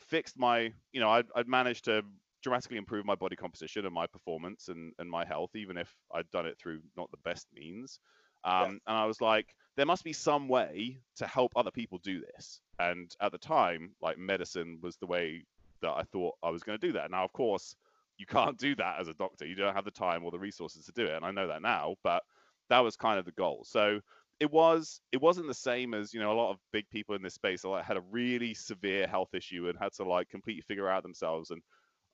fixed 0.00 0.38
my, 0.38 0.72
you 0.92 1.00
know, 1.00 1.10
I'd, 1.10 1.26
I'd 1.34 1.48
managed 1.48 1.84
to 1.86 2.02
dramatically 2.42 2.78
improve 2.78 3.04
my 3.04 3.14
body 3.14 3.36
composition 3.36 3.84
and 3.84 3.94
my 3.94 4.06
performance 4.06 4.68
and, 4.68 4.92
and 4.98 5.10
my 5.10 5.24
health, 5.24 5.54
even 5.54 5.76
if 5.76 5.94
I'd 6.12 6.30
done 6.30 6.46
it 6.46 6.58
through 6.58 6.80
not 6.96 7.10
the 7.10 7.18
best 7.18 7.46
means. 7.54 7.98
Um, 8.44 8.80
And 8.86 8.96
I 8.96 9.04
was 9.04 9.20
like, 9.20 9.54
there 9.76 9.86
must 9.86 10.04
be 10.04 10.12
some 10.12 10.48
way 10.48 10.98
to 11.16 11.26
help 11.26 11.52
other 11.54 11.70
people 11.70 11.98
do 11.98 12.20
this. 12.20 12.60
And 12.78 13.14
at 13.20 13.32
the 13.32 13.38
time, 13.38 13.90
like 14.00 14.18
medicine 14.18 14.78
was 14.82 14.96
the 14.96 15.06
way 15.06 15.44
that 15.82 15.90
I 15.90 16.02
thought 16.04 16.34
I 16.42 16.50
was 16.50 16.62
going 16.62 16.78
to 16.78 16.86
do 16.86 16.94
that. 16.94 17.10
Now, 17.10 17.24
of 17.24 17.32
course, 17.32 17.76
you 18.16 18.26
can't 18.26 18.58
do 18.58 18.74
that 18.76 19.00
as 19.00 19.08
a 19.08 19.14
doctor. 19.14 19.46
You 19.46 19.54
don't 19.54 19.74
have 19.74 19.84
the 19.84 19.90
time 19.90 20.24
or 20.24 20.30
the 20.30 20.38
resources 20.38 20.86
to 20.86 20.92
do 20.92 21.04
it. 21.04 21.12
And 21.14 21.24
I 21.24 21.30
know 21.30 21.48
that 21.48 21.62
now, 21.62 21.96
but 22.02 22.22
that 22.68 22.80
was 22.80 22.96
kind 22.96 23.18
of 23.18 23.24
the 23.24 23.32
goal. 23.32 23.64
So 23.64 24.00
it 24.40 24.50
was 24.50 25.00
it 25.12 25.20
wasn't 25.20 25.46
the 25.46 25.54
same 25.54 25.94
as 25.94 26.12
you 26.14 26.20
know 26.20 26.32
a 26.32 26.34
lot 26.40 26.50
of 26.50 26.58
big 26.72 26.88
people 26.90 27.14
in 27.14 27.22
this 27.22 27.34
space 27.34 27.64
like 27.64 27.84
had 27.84 27.96
a 27.98 28.02
really 28.10 28.54
severe 28.54 29.06
health 29.06 29.34
issue 29.34 29.68
and 29.68 29.78
had 29.78 29.92
to 29.92 30.04
like 30.04 30.28
completely 30.28 30.62
figure 30.62 30.88
out 30.88 31.02
themselves 31.02 31.50
and 31.50 31.62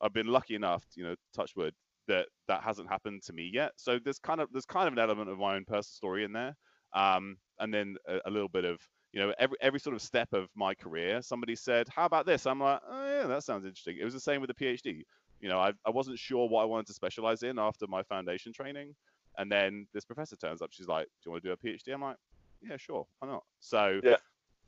I've 0.00 0.12
been 0.12 0.26
lucky 0.26 0.54
enough, 0.54 0.84
you 0.94 1.04
know, 1.04 1.14
touch 1.34 1.56
wood, 1.56 1.74
that 2.08 2.28
that 2.48 2.62
hasn't 2.62 2.88
happened 2.88 3.22
to 3.24 3.32
me 3.32 3.50
yet. 3.52 3.72
So 3.76 3.98
there's 3.98 4.18
kind 4.18 4.40
of 4.40 4.48
there's 4.52 4.66
kind 4.66 4.86
of 4.86 4.92
an 4.92 4.98
element 4.98 5.30
of 5.30 5.38
my 5.38 5.56
own 5.56 5.64
personal 5.64 5.82
story 5.82 6.24
in 6.24 6.32
there, 6.32 6.54
um, 6.94 7.36
and 7.58 7.72
then 7.72 7.96
a, 8.06 8.20
a 8.26 8.30
little 8.30 8.48
bit 8.48 8.64
of 8.64 8.80
you 9.12 9.20
know 9.20 9.32
every 9.38 9.56
every 9.60 9.80
sort 9.80 9.96
of 9.96 10.02
step 10.02 10.32
of 10.32 10.48
my 10.54 10.74
career. 10.74 11.22
Somebody 11.22 11.56
said, 11.56 11.88
"How 11.88 12.04
about 12.04 12.26
this?" 12.26 12.46
I'm 12.46 12.60
like, 12.60 12.80
"Oh 12.86 13.20
yeah, 13.20 13.26
that 13.26 13.44
sounds 13.44 13.64
interesting." 13.64 13.98
It 14.00 14.04
was 14.04 14.14
the 14.14 14.20
same 14.20 14.40
with 14.40 14.48
the 14.48 14.64
PhD. 14.64 15.02
You 15.40 15.48
know, 15.48 15.58
I 15.58 15.72
I 15.86 15.90
wasn't 15.90 16.18
sure 16.18 16.48
what 16.48 16.62
I 16.62 16.66
wanted 16.66 16.86
to 16.88 16.94
specialize 16.94 17.42
in 17.42 17.58
after 17.58 17.86
my 17.86 18.02
foundation 18.02 18.52
training, 18.52 18.94
and 19.38 19.50
then 19.50 19.86
this 19.92 20.04
professor 20.04 20.36
turns 20.36 20.62
up. 20.62 20.72
She's 20.72 20.88
like, 20.88 21.06
"Do 21.06 21.28
you 21.28 21.32
want 21.32 21.44
to 21.44 21.48
do 21.48 21.52
a 21.52 21.56
PhD?" 21.56 21.92
I'm 21.94 22.02
like, 22.02 22.16
"Yeah, 22.62 22.76
sure, 22.76 23.06
why 23.18 23.28
not?" 23.28 23.44
So 23.60 24.02
Yeah. 24.02 24.16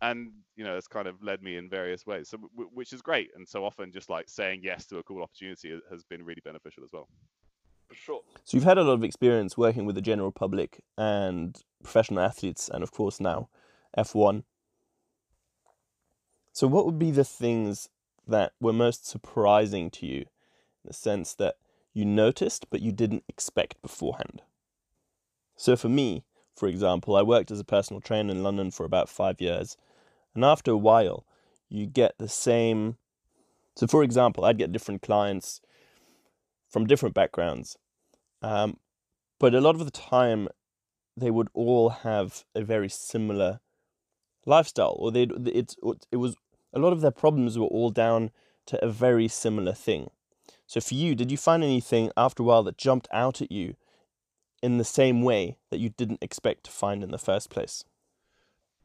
and 0.02 0.32
you 0.56 0.64
know 0.64 0.76
it's 0.76 0.88
kind 0.88 1.08
of 1.08 1.22
led 1.22 1.42
me 1.42 1.56
in 1.56 1.68
various 1.68 2.06
ways 2.06 2.28
so 2.28 2.36
w- 2.38 2.70
which 2.72 2.92
is 2.92 3.02
great 3.02 3.30
and 3.34 3.48
so 3.48 3.64
often 3.64 3.90
just 3.92 4.10
like 4.10 4.28
saying 4.28 4.60
yes 4.62 4.86
to 4.86 4.98
a 4.98 5.02
cool 5.02 5.22
opportunity 5.22 5.80
has 5.90 6.04
been 6.04 6.24
really 6.24 6.42
beneficial 6.44 6.84
as 6.84 6.90
well 6.92 7.08
For 7.88 7.94
sure. 7.94 8.22
So 8.44 8.56
you've 8.56 8.64
had 8.64 8.78
a 8.78 8.82
lot 8.84 8.94
of 8.94 9.04
experience 9.04 9.56
working 9.56 9.86
with 9.86 9.94
the 9.94 10.02
general 10.02 10.32
public 10.32 10.80
and 10.96 11.60
professional 11.82 12.20
athletes, 12.20 12.68
and 12.68 12.82
of 12.82 12.90
course 12.90 13.20
now 13.20 13.48
F1. 13.96 14.44
So, 16.52 16.66
what 16.66 16.84
would 16.84 16.98
be 16.98 17.10
the 17.10 17.24
things 17.24 17.88
that 18.26 18.52
were 18.60 18.72
most 18.74 19.06
surprising 19.06 19.90
to 19.92 20.06
you, 20.06 20.20
in 20.20 20.28
the 20.84 20.92
sense 20.92 21.34
that 21.36 21.56
you 21.94 22.04
noticed 22.04 22.68
but 22.70 22.82
you 22.82 22.92
didn't 22.92 23.24
expect 23.28 23.80
beforehand? 23.80 24.42
So, 25.58 25.74
for 25.74 25.88
me, 25.88 26.22
for 26.56 26.68
example, 26.68 27.16
I 27.16 27.22
worked 27.22 27.50
as 27.50 27.58
a 27.58 27.64
personal 27.64 28.00
trainer 28.00 28.30
in 28.30 28.44
London 28.44 28.70
for 28.70 28.86
about 28.86 29.08
five 29.08 29.40
years, 29.40 29.76
and 30.32 30.44
after 30.44 30.70
a 30.70 30.76
while, 30.76 31.26
you 31.68 31.84
get 31.84 32.16
the 32.16 32.28
same. 32.28 32.96
So, 33.74 33.88
for 33.88 34.04
example, 34.04 34.44
I'd 34.44 34.56
get 34.56 34.70
different 34.70 35.02
clients 35.02 35.60
from 36.70 36.86
different 36.86 37.16
backgrounds, 37.16 37.76
um, 38.40 38.78
but 39.40 39.52
a 39.52 39.60
lot 39.60 39.74
of 39.74 39.84
the 39.84 39.90
time, 39.90 40.46
they 41.16 41.30
would 41.30 41.48
all 41.54 41.88
have 41.88 42.44
a 42.54 42.62
very 42.62 42.88
similar 42.88 43.58
lifestyle, 44.46 44.94
or 44.96 45.10
they 45.10 45.26
it's 45.46 45.74
it 46.12 46.18
was 46.18 46.36
a 46.72 46.78
lot 46.78 46.92
of 46.92 47.00
their 47.00 47.10
problems 47.10 47.58
were 47.58 47.66
all 47.66 47.90
down 47.90 48.30
to 48.66 48.82
a 48.84 48.88
very 48.88 49.26
similar 49.26 49.72
thing. 49.72 50.10
So 50.68 50.80
for 50.80 50.94
you, 50.94 51.16
did 51.16 51.32
you 51.32 51.36
find 51.36 51.64
anything 51.64 52.12
after 52.16 52.44
a 52.44 52.46
while 52.46 52.62
that 52.62 52.78
jumped 52.78 53.08
out 53.12 53.42
at 53.42 53.50
you 53.50 53.74
in 54.62 54.78
the 54.78 54.84
same 54.84 55.22
way 55.22 55.58
that 55.70 55.78
you 55.78 55.90
didn't 55.90 56.22
expect 56.22 56.64
to 56.64 56.70
find 56.70 57.02
in 57.02 57.10
the 57.10 57.18
first 57.18 57.50
place? 57.50 57.84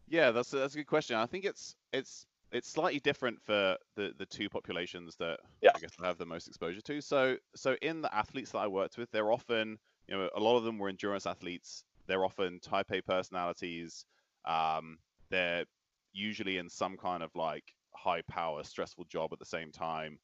Yeah, 0.08 0.32
that's 0.32 0.54
a, 0.54 0.58
that's 0.58 0.76
a 0.76 0.78
good 0.78 0.88
question. 0.88 1.16
I 1.16 1.26
think 1.26 1.46
it's 1.46 1.76
it's 1.92 2.26
it's 2.52 2.70
slightly 2.70 3.00
different 3.00 3.42
for 3.42 3.78
the 3.96 4.14
the 4.18 4.26
two 4.26 4.50
populations 4.50 5.16
that 5.18 5.40
yeah. 5.62 5.72
I 5.76 5.80
guess 5.80 5.92
I 6.02 6.06
have 6.06 6.18
the 6.18 6.26
most 6.26 6.48
exposure 6.48 6.82
to. 6.82 7.02
So 7.02 7.38
so 7.56 7.76
in 7.82 8.02
the 8.02 8.14
athletes 8.16 8.52
that 8.52 8.60
I 8.60 8.68
worked 8.68 8.98
with, 8.98 9.10
they're 9.12 9.32
often 9.32 9.78
you 10.08 10.16
know 10.16 10.30
a 10.36 10.40
lot 10.40 10.58
of 10.58 10.64
them 10.64 10.78
were 10.78 10.90
endurance 10.90 11.26
athletes. 11.26 11.84
They're 12.08 12.26
often 12.26 12.60
type 12.60 12.92
A 12.92 13.02
personalities. 13.02 14.06
Um, 14.46 14.98
they're 15.30 15.66
usually 16.12 16.58
in 16.58 16.70
some 16.70 16.96
kind 16.98 17.24
of 17.24 17.36
like 17.36 17.64
high 17.96 18.22
power, 18.30 18.64
stressful 18.64 19.06
job 19.06 19.32
at 19.34 19.40
the 19.40 19.46
same 19.46 19.72
time, 19.72 20.20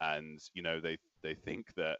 and 0.00 0.40
you 0.54 0.62
know 0.62 0.80
they 0.80 0.98
they 1.22 1.34
think 1.34 1.74
that 1.74 1.98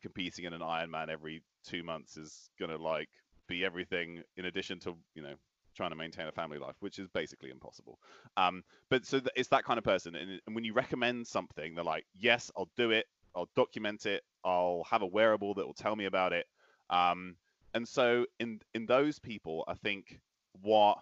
competing 0.00 0.46
in 0.46 0.54
an 0.54 0.62
Ironman 0.62 1.08
every 1.08 1.42
two 1.64 1.82
months 1.82 2.16
is 2.16 2.50
gonna 2.58 2.76
like 2.76 3.08
be 3.48 3.64
everything 3.64 4.22
in 4.36 4.46
addition 4.46 4.78
to 4.80 4.96
you 5.14 5.22
know 5.22 5.34
trying 5.76 5.90
to 5.90 5.96
maintain 5.96 6.26
a 6.26 6.32
family 6.32 6.58
life, 6.58 6.74
which 6.80 6.98
is 6.98 7.08
basically 7.08 7.50
impossible. 7.50 7.98
Um, 8.36 8.62
but 8.90 9.06
so 9.06 9.20
th- 9.20 9.30
it's 9.36 9.48
that 9.50 9.64
kind 9.64 9.78
of 9.78 9.84
person, 9.84 10.14
and, 10.16 10.40
and 10.46 10.54
when 10.54 10.64
you 10.64 10.72
recommend 10.72 11.26
something, 11.26 11.74
they're 11.74 11.84
like, 11.84 12.04
"Yes, 12.18 12.50
I'll 12.56 12.70
do 12.76 12.90
it. 12.90 13.06
I'll 13.34 13.48
document 13.56 14.06
it. 14.06 14.22
I'll 14.44 14.84
have 14.90 15.02
a 15.02 15.06
wearable 15.06 15.54
that 15.54 15.66
will 15.66 15.74
tell 15.74 15.96
me 15.96 16.06
about 16.06 16.32
it." 16.32 16.46
Um, 16.90 17.36
and 17.74 17.86
so 17.86 18.26
in 18.38 18.60
in 18.74 18.86
those 18.86 19.18
people, 19.18 19.64
I 19.68 19.74
think 19.74 20.20
what 20.62 20.98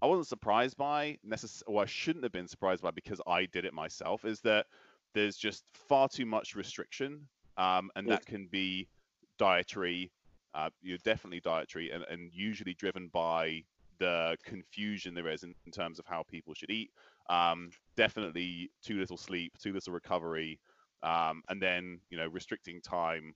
I 0.00 0.06
wasn't 0.06 0.26
surprised 0.26 0.76
by 0.76 1.18
necessarily, 1.22 1.76
or 1.76 1.82
I 1.82 1.86
shouldn't 1.86 2.24
have 2.24 2.32
been 2.32 2.48
surprised 2.48 2.82
by 2.82 2.90
because 2.90 3.20
I 3.26 3.46
did 3.46 3.64
it 3.64 3.72
myself, 3.74 4.24
is 4.24 4.40
that 4.40 4.66
there's 5.14 5.36
just 5.36 5.64
far 5.74 6.08
too 6.08 6.26
much 6.26 6.54
restriction, 6.54 7.28
um, 7.56 7.90
and 7.94 8.08
that 8.10 8.26
can 8.26 8.46
be 8.46 8.88
dietary. 9.38 10.10
Uh, 10.54 10.70
you're 10.82 10.98
definitely 10.98 11.40
dietary, 11.40 11.90
and, 11.90 12.04
and 12.10 12.30
usually 12.32 12.74
driven 12.74 13.08
by 13.08 13.62
the 13.98 14.36
confusion 14.44 15.14
there 15.14 15.28
is 15.28 15.44
in, 15.44 15.54
in 15.66 15.72
terms 15.72 15.98
of 15.98 16.06
how 16.06 16.24
people 16.24 16.54
should 16.54 16.70
eat. 16.70 16.90
Um, 17.30 17.70
definitely 17.96 18.70
too 18.82 18.98
little 18.98 19.16
sleep, 19.16 19.52
too 19.58 19.72
little 19.72 19.92
recovery, 19.92 20.58
um, 21.02 21.42
and 21.48 21.62
then 21.62 22.00
you 22.10 22.18
know 22.18 22.26
restricting 22.26 22.80
time 22.80 23.34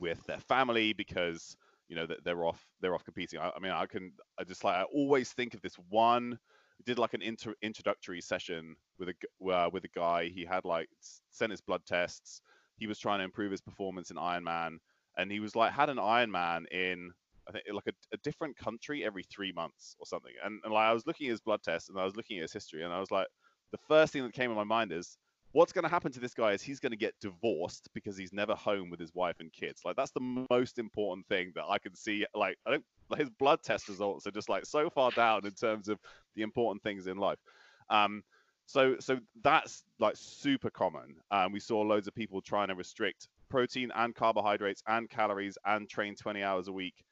with 0.00 0.24
their 0.26 0.38
family 0.38 0.92
because 0.92 1.56
you 1.88 1.96
know 1.96 2.06
that 2.06 2.24
they're 2.24 2.44
off 2.44 2.64
they're 2.80 2.94
off 2.94 3.04
competing. 3.04 3.40
I, 3.40 3.50
I, 3.56 3.58
mean, 3.58 3.72
I 3.72 3.86
can 3.86 4.12
I 4.38 4.44
just 4.44 4.64
like 4.64 4.76
I 4.76 4.82
always 4.84 5.32
think 5.32 5.54
of 5.54 5.62
this 5.62 5.76
one. 5.88 6.38
Did 6.86 6.98
like 6.98 7.12
an 7.12 7.20
inter- 7.20 7.56
introductory 7.60 8.22
session 8.22 8.74
with 8.98 9.10
a 9.10 9.52
uh, 9.52 9.68
with 9.70 9.84
a 9.84 9.88
guy. 9.88 10.28
He 10.28 10.44
had 10.44 10.64
like 10.64 10.88
sent 11.30 11.50
his 11.50 11.60
blood 11.60 11.82
tests. 11.86 12.40
He 12.76 12.86
was 12.86 12.98
trying 12.98 13.18
to 13.18 13.24
improve 13.24 13.50
his 13.50 13.60
performance 13.60 14.10
in 14.10 14.16
Ironman, 14.16 14.78
and 15.20 15.30
he 15.30 15.40
was 15.40 15.54
like 15.54 15.72
had 15.72 15.90
an 15.90 15.98
Ironman 15.98 16.66
in 16.72 17.12
I 17.48 17.52
think 17.52 17.64
like 17.72 17.86
a, 17.88 18.14
a, 18.14 18.18
different 18.18 18.56
country 18.56 19.04
every 19.04 19.24
three 19.24 19.52
months 19.52 19.96
or 19.98 20.06
something. 20.06 20.32
And, 20.44 20.60
and 20.62 20.72
like 20.72 20.88
I 20.88 20.92
was 20.92 21.06
looking 21.06 21.26
at 21.26 21.32
his 21.32 21.40
blood 21.40 21.60
test 21.64 21.88
and 21.88 21.98
I 21.98 22.04
was 22.04 22.14
looking 22.14 22.38
at 22.38 22.42
his 22.42 22.52
history 22.52 22.84
and 22.84 22.92
I 22.92 23.00
was 23.00 23.10
like, 23.10 23.26
the 23.72 23.78
first 23.88 24.12
thing 24.12 24.22
that 24.22 24.32
came 24.32 24.50
in 24.50 24.56
my 24.56 24.64
mind 24.64 24.92
is 24.92 25.16
what's 25.52 25.72
going 25.72 25.82
to 25.82 25.88
happen 25.88 26.12
to 26.12 26.20
this 26.20 26.34
guy 26.34 26.52
is 26.52 26.62
he's 26.62 26.78
going 26.78 26.92
to 26.92 26.98
get 26.98 27.14
divorced 27.20 27.88
because 27.92 28.16
he's 28.16 28.32
never 28.32 28.54
home 28.54 28.88
with 28.88 29.00
his 29.00 29.12
wife 29.14 29.36
and 29.40 29.52
kids. 29.52 29.80
Like 29.84 29.96
that's 29.96 30.12
the 30.12 30.44
most 30.50 30.78
important 30.78 31.26
thing 31.26 31.52
that 31.56 31.64
I 31.68 31.78
can 31.78 31.94
see. 31.94 32.24
Like 32.34 32.56
I 32.66 32.70
don't, 32.70 32.84
his 33.18 33.30
blood 33.30 33.60
test 33.64 33.88
results 33.88 34.26
are 34.26 34.32
just 34.32 34.48
like 34.48 34.64
so 34.64 34.88
far 34.88 35.10
down 35.10 35.44
in 35.44 35.52
terms 35.52 35.88
of 35.88 35.98
the 36.36 36.42
important 36.42 36.82
things 36.82 37.08
in 37.08 37.16
life. 37.16 37.38
Um, 37.88 38.22
so 38.70 38.94
so 39.00 39.18
that's 39.42 39.82
like 39.98 40.14
super 40.16 40.70
common. 40.70 41.16
Um, 41.32 41.50
we 41.50 41.58
saw 41.58 41.80
loads 41.80 42.06
of 42.06 42.14
people 42.14 42.40
trying 42.40 42.68
to 42.68 42.76
restrict 42.76 43.26
protein 43.48 43.90
and 43.96 44.14
carbohydrates 44.14 44.80
and 44.86 45.10
calories 45.10 45.58
and 45.66 45.88
train 45.88 46.14
20 46.14 46.42
hours 46.44 46.68
a 46.68 46.72
week 46.72 47.02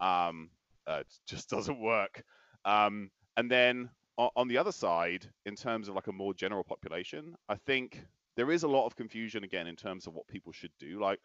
um, 0.00 0.50
uh, 0.86 1.02
just 1.26 1.50
doesn't 1.50 1.80
work. 1.80 2.22
Um, 2.64 3.10
and 3.36 3.50
then 3.50 3.90
on 4.16 4.48
the 4.48 4.58
other 4.58 4.72
side, 4.72 5.28
in 5.46 5.54
terms 5.54 5.88
of 5.88 5.94
like 5.94 6.08
a 6.08 6.12
more 6.12 6.34
general 6.34 6.64
population, 6.64 7.34
I 7.48 7.54
think 7.54 8.04
there 8.36 8.50
is 8.50 8.62
a 8.64 8.68
lot 8.68 8.86
of 8.86 8.96
confusion 8.96 9.44
again 9.44 9.66
in 9.66 9.76
terms 9.76 10.06
of 10.06 10.14
what 10.14 10.26
people 10.28 10.52
should 10.52 10.72
do. 10.78 11.00
Like, 11.00 11.20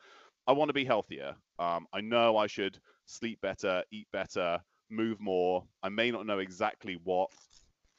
I 0.47 0.51
want 0.51 0.69
to 0.69 0.73
be 0.73 0.85
healthier. 0.85 1.35
Um, 1.57 1.87
I 1.93 2.01
know 2.01 2.37
I 2.37 2.47
should 2.47 2.79
sleep 3.05 3.41
better, 3.41 3.83
eat 3.91 4.07
better, 4.11 4.59
move 4.91 5.19
more. 5.19 5.63
I 5.81 5.89
may 5.89 6.11
not 6.11 6.27
know 6.27 6.39
exactly 6.39 6.99
what 7.03 7.31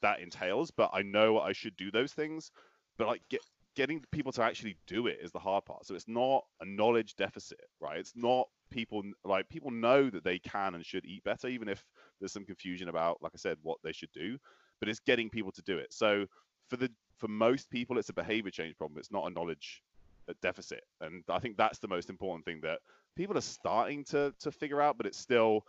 that 0.04 0.20
entails, 0.20 0.70
but 0.70 0.90
I 0.92 1.02
know 1.02 1.40
I 1.40 1.52
should 1.52 1.76
do 1.76 1.90
those 1.90 2.12
things. 2.12 2.50
But 2.98 3.08
like, 3.08 3.22
get, 3.30 3.40
getting 3.74 4.04
people 4.12 4.32
to 4.32 4.42
actually 4.42 4.76
do 4.86 5.06
it 5.06 5.18
is 5.22 5.32
the 5.32 5.38
hard 5.38 5.64
part. 5.64 5.86
So 5.86 5.94
it's 5.94 6.08
not 6.08 6.44
a 6.60 6.64
knowledge 6.64 7.16
deficit, 7.16 7.60
right? 7.80 7.98
It's 7.98 8.12
not 8.14 8.46
people 8.70 9.02
like 9.24 9.48
people 9.48 9.70
know 9.70 10.10
that 10.10 10.24
they 10.24 10.38
can 10.38 10.74
and 10.74 10.84
should 10.84 11.04
eat 11.04 11.24
better, 11.24 11.48
even 11.48 11.68
if 11.68 11.84
there's 12.20 12.32
some 12.32 12.44
confusion 12.44 12.88
about, 12.88 13.18
like 13.22 13.32
I 13.34 13.38
said, 13.38 13.56
what 13.62 13.78
they 13.82 13.92
should 13.92 14.12
do. 14.12 14.38
But 14.78 14.88
it's 14.88 15.00
getting 15.00 15.30
people 15.30 15.52
to 15.52 15.62
do 15.62 15.78
it. 15.78 15.92
So 15.92 16.26
for 16.68 16.76
the 16.76 16.90
for 17.16 17.28
most 17.28 17.70
people, 17.70 17.98
it's 17.98 18.10
a 18.10 18.14
behavior 18.14 18.50
change 18.50 18.76
problem. 18.76 18.98
It's 18.98 19.12
not 19.12 19.26
a 19.26 19.30
knowledge 19.30 19.82
uh, 20.28 20.34
deficit, 20.42 20.82
and 21.00 21.24
I 21.28 21.38
think 21.38 21.56
that's 21.56 21.78
the 21.78 21.88
most 21.88 22.10
important 22.10 22.44
thing 22.44 22.60
that 22.62 22.80
people 23.16 23.36
are 23.38 23.42
starting 23.42 24.04
to 24.06 24.34
to 24.40 24.52
figure 24.52 24.82
out. 24.82 24.96
But 24.96 25.06
it's 25.06 25.18
still 25.18 25.64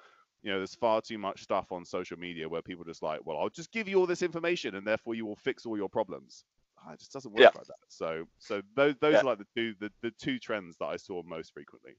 you 0.46 0.52
know, 0.52 0.60
there's 0.60 0.76
far 0.76 1.02
too 1.02 1.18
much 1.18 1.42
stuff 1.42 1.72
on 1.72 1.84
social 1.84 2.20
media 2.20 2.48
where 2.48 2.62
people 2.62 2.86
just 2.86 3.02
like, 3.02 3.26
well, 3.26 3.40
I'll 3.40 3.50
just 3.50 3.72
give 3.72 3.88
you 3.88 4.00
all 4.00 4.06
this 4.06 4.22
information 4.22 4.76
and 4.76 4.86
therefore 4.86 5.16
you 5.16 5.26
will 5.26 5.36
fix 5.36 5.66
all 5.66 5.76
your 5.76 5.90
problems. 5.90 6.44
Oh, 6.78 6.94
it 6.94 7.00
just 7.00 7.12
doesn't 7.12 7.32
work 7.32 7.40
yeah. 7.40 7.50
like 7.56 7.66
that. 7.66 7.80
So, 7.88 8.26
so 8.38 8.62
those 8.76 8.94
those 9.02 9.14
yeah. 9.14 9.22
are 9.22 9.24
like 9.24 9.40
the 9.40 9.48
two 9.58 9.74
the, 9.80 9.92
the 10.04 10.12
two 10.12 10.38
trends 10.38 10.78
that 10.78 10.86
I 10.86 10.98
saw 10.98 11.24
most 11.24 11.52
frequently. 11.52 11.94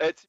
It's 0.00 0.26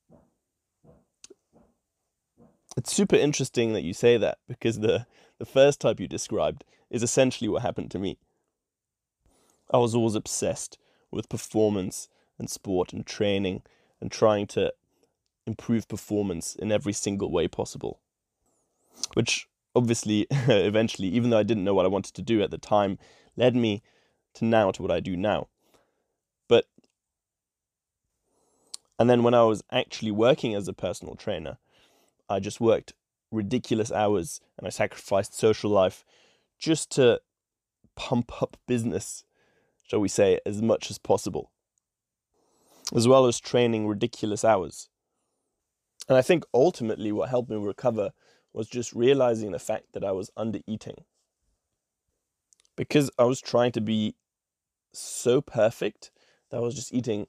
it's 2.77 2.93
super 2.93 3.15
interesting 3.15 3.73
that 3.73 3.81
you 3.81 3.95
say 3.95 4.17
that 4.17 4.37
because 4.47 4.79
the 4.79 5.07
the 5.39 5.45
first 5.45 5.81
type 5.81 5.99
you 5.99 6.07
described 6.07 6.63
is 6.91 7.01
essentially 7.01 7.49
what 7.49 7.63
happened 7.63 7.89
to 7.89 7.97
me. 7.97 8.19
I 9.73 9.79
was 9.79 9.95
always 9.95 10.13
obsessed 10.13 10.77
with 11.09 11.27
performance 11.27 12.07
and 12.37 12.51
sport 12.51 12.93
and 12.93 13.03
training 13.03 13.63
and 13.99 14.11
trying 14.11 14.45
to 14.47 14.73
improve 15.45 15.87
performance 15.87 16.55
in 16.55 16.71
every 16.71 16.93
single 16.93 17.31
way 17.31 17.47
possible. 17.47 17.99
Which 19.13 19.47
obviously 19.75 20.27
eventually 20.31 21.07
even 21.09 21.29
though 21.29 21.37
I 21.37 21.43
didn't 21.43 21.63
know 21.63 21.73
what 21.73 21.85
I 21.85 21.89
wanted 21.89 22.13
to 22.15 22.21
do 22.21 22.41
at 22.41 22.51
the 22.51 22.57
time 22.57 22.99
led 23.35 23.55
me 23.55 23.81
to 24.35 24.45
now 24.45 24.71
to 24.71 24.81
what 24.81 24.91
I 24.91 24.99
do 24.99 25.15
now. 25.15 25.47
But 26.47 26.65
and 28.99 29.09
then 29.09 29.23
when 29.23 29.33
I 29.33 29.43
was 29.43 29.63
actually 29.71 30.11
working 30.11 30.53
as 30.53 30.67
a 30.67 30.73
personal 30.73 31.15
trainer, 31.15 31.57
I 32.29 32.39
just 32.39 32.61
worked 32.61 32.93
ridiculous 33.31 33.91
hours 33.91 34.41
and 34.57 34.67
I 34.67 34.69
sacrificed 34.69 35.33
social 35.33 35.71
life 35.71 36.05
just 36.59 36.91
to 36.91 37.21
pump 37.95 38.41
up 38.41 38.57
business, 38.67 39.23
shall 39.83 39.99
we 39.99 40.07
say, 40.07 40.39
as 40.45 40.61
much 40.61 40.91
as 40.91 40.97
possible, 40.97 41.51
as 42.95 43.07
well 43.07 43.25
as 43.25 43.39
training 43.39 43.87
ridiculous 43.87 44.45
hours. 44.45 44.89
And 46.07 46.17
I 46.17 46.21
think 46.21 46.43
ultimately 46.53 47.11
what 47.11 47.29
helped 47.29 47.49
me 47.49 47.57
recover 47.57 48.11
was 48.53 48.67
just 48.67 48.93
realizing 48.93 49.51
the 49.51 49.59
fact 49.59 49.93
that 49.93 50.03
I 50.03 50.11
was 50.11 50.31
under 50.35 50.59
eating. 50.67 51.05
Because 52.75 53.09
I 53.17 53.23
was 53.23 53.39
trying 53.39 53.71
to 53.73 53.81
be 53.81 54.15
so 54.93 55.41
perfect 55.41 56.11
that 56.49 56.57
I 56.57 56.61
was 56.61 56.75
just 56.75 56.93
eating 56.93 57.27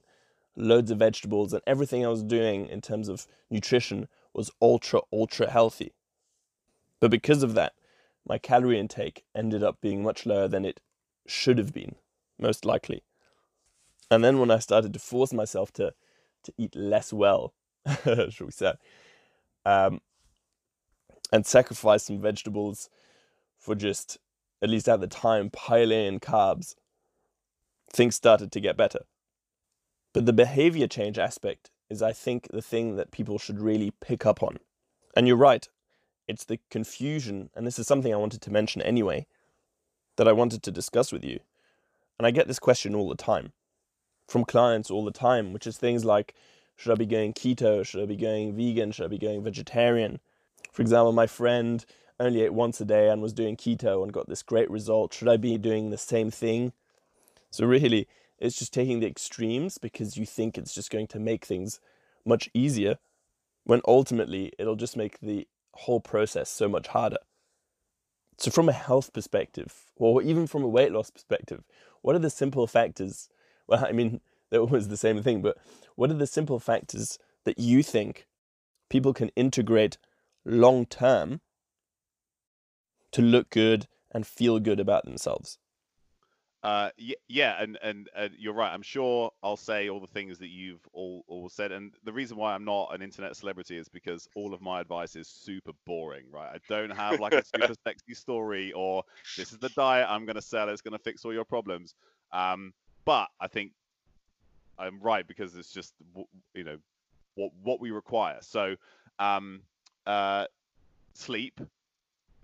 loads 0.55 0.91
of 0.91 0.99
vegetables, 0.99 1.53
and 1.53 1.61
everything 1.65 2.05
I 2.05 2.09
was 2.09 2.23
doing 2.23 2.67
in 2.67 2.81
terms 2.81 3.09
of 3.09 3.27
nutrition 3.49 4.07
was 4.33 4.51
ultra, 4.61 5.01
ultra 5.11 5.49
healthy. 5.49 5.93
But 6.99 7.11
because 7.11 7.43
of 7.43 7.53
that, 7.55 7.73
my 8.27 8.37
calorie 8.37 8.79
intake 8.79 9.23
ended 9.35 9.63
up 9.63 9.81
being 9.81 10.03
much 10.03 10.25
lower 10.25 10.47
than 10.47 10.65
it 10.65 10.79
should 11.25 11.57
have 11.57 11.73
been, 11.73 11.95
most 12.39 12.65
likely. 12.65 13.03
And 14.11 14.23
then 14.23 14.39
when 14.39 14.51
I 14.51 14.59
started 14.59 14.93
to 14.93 14.99
force 14.99 15.33
myself 15.33 15.71
to, 15.73 15.93
to 16.43 16.53
eat 16.57 16.75
less 16.75 17.11
well, 17.11 17.53
shall 18.03 18.47
we 18.47 18.51
say, 18.51 18.73
um, 19.65 20.01
and 21.31 21.45
sacrifice 21.45 22.03
some 22.03 22.21
vegetables 22.21 22.89
for 23.59 23.75
just, 23.75 24.17
at 24.61 24.69
least 24.69 24.89
at 24.89 25.01
the 25.01 25.07
time, 25.07 25.49
piling 25.49 26.05
in 26.05 26.19
carbs, 26.19 26.75
things 27.91 28.15
started 28.15 28.51
to 28.51 28.59
get 28.59 28.77
better. 28.77 28.99
But 30.13 30.25
the 30.25 30.33
behavior 30.33 30.87
change 30.87 31.17
aspect 31.17 31.71
is, 31.89 32.01
I 32.01 32.13
think, 32.13 32.47
the 32.51 32.61
thing 32.61 32.95
that 32.95 33.11
people 33.11 33.39
should 33.39 33.59
really 33.59 33.91
pick 34.01 34.25
up 34.25 34.43
on. 34.43 34.57
And 35.15 35.27
you're 35.27 35.37
right, 35.37 35.67
it's 36.27 36.45
the 36.45 36.59
confusion, 36.69 37.49
and 37.55 37.65
this 37.65 37.79
is 37.79 37.87
something 37.87 38.13
I 38.13 38.17
wanted 38.17 38.41
to 38.41 38.51
mention 38.51 38.81
anyway, 38.81 39.25
that 40.17 40.27
I 40.27 40.33
wanted 40.33 40.63
to 40.63 40.71
discuss 40.71 41.11
with 41.11 41.23
you. 41.23 41.39
And 42.17 42.27
I 42.27 42.31
get 42.31 42.47
this 42.47 42.59
question 42.59 42.95
all 42.95 43.09
the 43.09 43.15
time 43.15 43.53
from 44.27 44.45
clients 44.45 44.89
all 44.89 45.03
the 45.03 45.11
time, 45.11 45.53
which 45.53 45.67
is 45.67 45.77
things 45.77 46.05
like 46.05 46.33
should 46.83 46.91
I 46.91 46.95
be 46.95 47.05
going 47.05 47.31
keto? 47.31 47.85
Should 47.85 48.01
I 48.01 48.05
be 48.05 48.17
going 48.17 48.53
vegan? 48.57 48.91
Should 48.91 49.05
I 49.05 49.07
be 49.07 49.17
going 49.17 49.41
vegetarian? 49.41 50.19
For 50.73 50.81
example, 50.81 51.13
my 51.13 51.27
friend 51.27 51.85
only 52.19 52.41
ate 52.41 52.53
once 52.53 52.81
a 52.81 52.85
day 52.85 53.07
and 53.07 53.21
was 53.21 53.31
doing 53.31 53.55
keto 53.55 54.03
and 54.03 54.11
got 54.11 54.27
this 54.27 54.43
great 54.43 54.69
result. 54.69 55.13
Should 55.13 55.29
I 55.29 55.37
be 55.37 55.57
doing 55.57 55.91
the 55.91 55.97
same 55.97 56.29
thing? 56.29 56.73
So, 57.51 57.65
really, 57.65 58.05
it's 58.37 58.59
just 58.59 58.73
taking 58.73 58.99
the 58.99 59.07
extremes 59.07 59.77
because 59.77 60.17
you 60.17 60.25
think 60.25 60.57
it's 60.57 60.73
just 60.73 60.91
going 60.91 61.07
to 61.07 61.21
make 61.21 61.45
things 61.45 61.79
much 62.25 62.49
easier 62.53 62.97
when 63.63 63.79
ultimately 63.87 64.51
it'll 64.59 64.75
just 64.75 64.97
make 64.97 65.21
the 65.21 65.47
whole 65.75 66.01
process 66.01 66.49
so 66.49 66.67
much 66.67 66.87
harder. 66.87 67.19
So, 68.37 68.51
from 68.51 68.67
a 68.67 68.73
health 68.73 69.13
perspective, 69.13 69.85
or 69.95 70.21
even 70.21 70.47
from 70.47 70.63
a 70.63 70.67
weight 70.67 70.91
loss 70.91 71.11
perspective, 71.11 71.63
what 72.01 72.13
are 72.13 72.19
the 72.19 72.29
simple 72.29 72.67
factors? 72.67 73.29
Well, 73.67 73.85
I 73.85 73.93
mean, 73.93 74.19
they're 74.53 74.61
always 74.61 74.87
the 74.89 74.97
same 74.97 75.21
thing, 75.21 75.41
but 75.41 75.57
what 75.95 76.11
are 76.11 76.15
the 76.15 76.27
simple 76.27 76.59
factors 76.59 77.17
that 77.43 77.59
you 77.59 77.83
think 77.83 78.27
people 78.89 79.13
can 79.13 79.29
integrate 79.35 79.97
long 80.45 80.85
term 80.85 81.41
to 83.11 83.21
look 83.21 83.49
good 83.49 83.87
and 84.11 84.25
feel 84.25 84.59
good 84.59 84.79
about 84.79 85.05
themselves? 85.05 85.57
Uh, 86.61 86.91
yeah, 87.27 87.61
and, 87.61 87.77
and 87.83 88.09
and 88.15 88.33
you're 88.37 88.53
right. 88.53 88.73
I'm 88.73 88.83
sure 88.83 89.31
I'll 89.43 89.57
say 89.57 89.89
all 89.89 89.99
the 89.99 90.07
things 90.07 90.39
that 90.39 90.47
you've 90.47 90.87
all 90.93 91.25
all 91.27 91.49
said. 91.49 91.73
And 91.73 91.93
the 92.05 92.13
reason 92.13 92.37
why 92.37 92.53
I'm 92.53 92.63
not 92.63 92.95
an 92.95 93.01
internet 93.01 93.35
celebrity 93.35 93.77
is 93.77 93.89
because 93.89 94.29
all 94.33 94.53
of 94.53 94.61
my 94.61 94.79
advice 94.79 95.17
is 95.17 95.27
super 95.27 95.73
boring, 95.85 96.23
right? 96.31 96.51
I 96.53 96.59
don't 96.69 96.91
have 96.91 97.19
like 97.19 97.33
a 97.33 97.43
super 97.55 97.73
sexy 97.85 98.13
story 98.13 98.71
or 98.71 99.03
this 99.35 99.51
is 99.51 99.57
the 99.57 99.69
diet 99.69 100.07
I'm 100.09 100.25
going 100.25 100.37
to 100.37 100.41
sell. 100.41 100.69
It's 100.69 100.81
going 100.81 100.97
to 100.97 101.03
fix 101.03 101.25
all 101.25 101.33
your 101.33 101.43
problems. 101.43 101.95
Um, 102.31 102.73
but 103.03 103.27
I 103.41 103.47
think 103.47 103.73
I'm 104.77 104.99
right 105.01 105.27
because 105.27 105.55
it's 105.55 105.71
just 105.71 105.93
you 106.53 106.63
know 106.63 106.77
what 107.35 107.51
what 107.63 107.79
we 107.81 107.91
require. 107.91 108.37
So 108.41 108.75
um, 109.19 109.61
uh, 110.05 110.45
sleep 111.13 111.59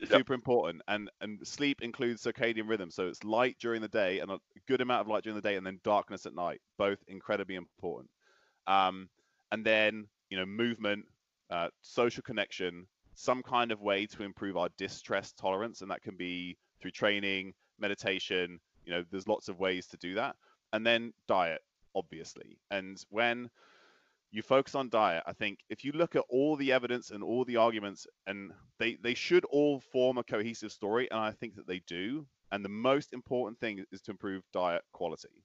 Yep. 0.09 0.21
super 0.21 0.33
important. 0.33 0.81
And 0.87 1.09
and 1.21 1.45
sleep 1.47 1.81
includes 1.81 2.23
circadian 2.23 2.67
rhythm. 2.69 2.91
So 2.91 3.07
it's 3.07 3.23
light 3.23 3.57
during 3.59 3.81
the 3.81 3.87
day 3.87 4.19
and 4.19 4.31
a 4.31 4.39
good 4.67 4.81
amount 4.81 5.01
of 5.01 5.07
light 5.07 5.23
during 5.23 5.35
the 5.35 5.41
day 5.47 5.55
and 5.55 5.65
then 5.65 5.79
darkness 5.83 6.25
at 6.25 6.35
night 6.35 6.61
both 6.77 6.99
incredibly 7.07 7.55
important. 7.55 8.09
Um, 8.67 9.09
and 9.51 9.65
then 9.65 10.07
you 10.29 10.37
know 10.37 10.45
movement 10.45 11.05
uh, 11.49 11.69
social 11.81 12.23
connection 12.23 12.87
some 13.15 13.41
kind 13.43 13.71
of 13.71 13.81
way 13.81 14.05
to 14.07 14.23
improve 14.23 14.57
our 14.57 14.69
distress 14.77 15.33
tolerance. 15.33 15.81
And 15.81 15.91
that 15.91 16.01
can 16.01 16.15
be 16.15 16.57
through 16.81 16.91
training 16.91 17.53
meditation 17.79 18.59
you 18.85 18.91
know 18.91 19.03
there's 19.11 19.27
lots 19.27 19.47
of 19.49 19.59
ways 19.59 19.87
to 19.87 19.97
do 19.97 20.15
that. 20.15 20.35
And 20.73 20.85
then 20.85 21.13
diet 21.27 21.61
obviously 21.95 22.57
and 22.71 23.03
when 23.09 23.49
you 24.31 24.41
focus 24.41 24.75
on 24.75 24.89
diet. 24.89 25.23
I 25.25 25.33
think 25.33 25.59
if 25.69 25.83
you 25.83 25.91
look 25.91 26.15
at 26.15 26.23
all 26.29 26.55
the 26.55 26.71
evidence 26.71 27.11
and 27.11 27.23
all 27.23 27.45
the 27.45 27.57
arguments, 27.57 28.05
and 28.27 28.51
they 28.77 28.97
they 29.01 29.13
should 29.13 29.45
all 29.45 29.79
form 29.79 30.17
a 30.17 30.23
cohesive 30.23 30.71
story, 30.71 31.09
and 31.09 31.19
I 31.19 31.31
think 31.31 31.55
that 31.55 31.67
they 31.67 31.81
do. 31.87 32.25
And 32.51 32.65
the 32.65 32.69
most 32.69 33.13
important 33.13 33.59
thing 33.59 33.85
is 33.91 34.01
to 34.01 34.11
improve 34.11 34.43
diet 34.51 34.81
quality. 34.91 35.43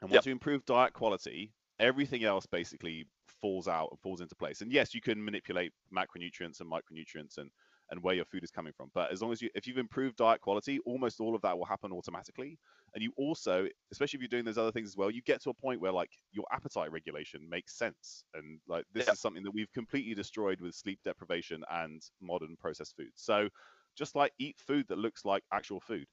And 0.00 0.10
once 0.10 0.24
yep. 0.24 0.26
you 0.26 0.32
improve 0.32 0.64
diet 0.64 0.92
quality, 0.92 1.52
everything 1.78 2.24
else 2.24 2.44
basically 2.44 3.06
falls 3.40 3.68
out 3.68 3.88
and 3.90 4.00
falls 4.00 4.20
into 4.20 4.34
place. 4.34 4.60
And 4.60 4.72
yes, 4.72 4.94
you 4.94 5.00
can 5.00 5.24
manipulate 5.24 5.72
macronutrients 5.94 6.60
and 6.60 6.70
micronutrients 6.70 7.38
and 7.38 7.50
and 7.90 8.02
where 8.02 8.14
your 8.14 8.24
food 8.24 8.44
is 8.44 8.50
coming 8.50 8.72
from. 8.76 8.90
But 8.94 9.12
as 9.12 9.22
long 9.22 9.32
as 9.32 9.40
you 9.42 9.50
if 9.54 9.66
you've 9.66 9.78
improved 9.78 10.16
diet 10.16 10.40
quality, 10.40 10.78
almost 10.86 11.20
all 11.20 11.34
of 11.34 11.42
that 11.42 11.56
will 11.56 11.64
happen 11.64 11.92
automatically 11.92 12.58
and 12.94 13.02
you 13.02 13.12
also 13.16 13.66
especially 13.92 14.18
if 14.18 14.22
you're 14.22 14.28
doing 14.28 14.44
those 14.44 14.58
other 14.58 14.72
things 14.72 14.88
as 14.88 14.96
well 14.96 15.10
you 15.10 15.22
get 15.22 15.42
to 15.42 15.50
a 15.50 15.54
point 15.54 15.80
where 15.80 15.92
like 15.92 16.10
your 16.32 16.44
appetite 16.52 16.90
regulation 16.90 17.40
makes 17.48 17.76
sense 17.76 18.24
and 18.34 18.60
like 18.68 18.84
this 18.92 19.06
yeah. 19.06 19.12
is 19.12 19.20
something 19.20 19.42
that 19.42 19.52
we've 19.52 19.72
completely 19.72 20.14
destroyed 20.14 20.60
with 20.60 20.74
sleep 20.74 20.98
deprivation 21.04 21.62
and 21.70 22.02
modern 22.20 22.56
processed 22.58 22.96
foods 22.96 23.12
so 23.16 23.48
just 23.96 24.14
like 24.14 24.32
eat 24.38 24.56
food 24.66 24.86
that 24.88 24.98
looks 24.98 25.24
like 25.24 25.42
actual 25.52 25.80
food 25.80 26.06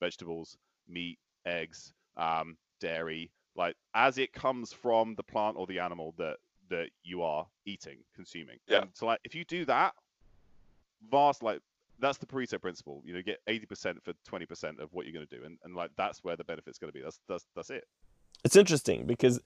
vegetables 0.00 0.56
meat 0.88 1.18
eggs 1.46 1.92
um, 2.16 2.56
dairy 2.80 3.30
like 3.56 3.74
as 3.94 4.18
it 4.18 4.32
comes 4.32 4.72
from 4.72 5.14
the 5.14 5.22
plant 5.22 5.56
or 5.56 5.66
the 5.66 5.78
animal 5.78 6.14
that 6.18 6.36
that 6.68 6.88
you 7.02 7.22
are 7.22 7.46
eating 7.66 7.98
consuming 8.14 8.58
yeah. 8.68 8.82
and 8.82 8.90
so 8.94 9.06
like 9.06 9.18
if 9.24 9.34
you 9.34 9.44
do 9.44 9.64
that 9.64 9.92
vast 11.10 11.42
like 11.42 11.60
that's 12.00 12.18
the 12.18 12.26
Pareto 12.26 12.60
principle. 12.60 13.02
You 13.04 13.14
know, 13.14 13.22
get 13.22 13.38
80% 13.48 14.02
for 14.02 14.14
20% 14.28 14.80
of 14.80 14.92
what 14.92 15.06
you're 15.06 15.12
going 15.12 15.26
to 15.26 15.36
do, 15.36 15.44
and, 15.44 15.58
and 15.64 15.74
like 15.74 15.90
that's 15.96 16.24
where 16.24 16.36
the 16.36 16.44
benefit's 16.44 16.78
going 16.78 16.92
to 16.92 16.98
be. 16.98 17.02
That's 17.02 17.20
that's 17.28 17.44
that's 17.54 17.70
it. 17.70 17.84
It's 18.44 18.56
interesting 18.56 19.06
because 19.06 19.40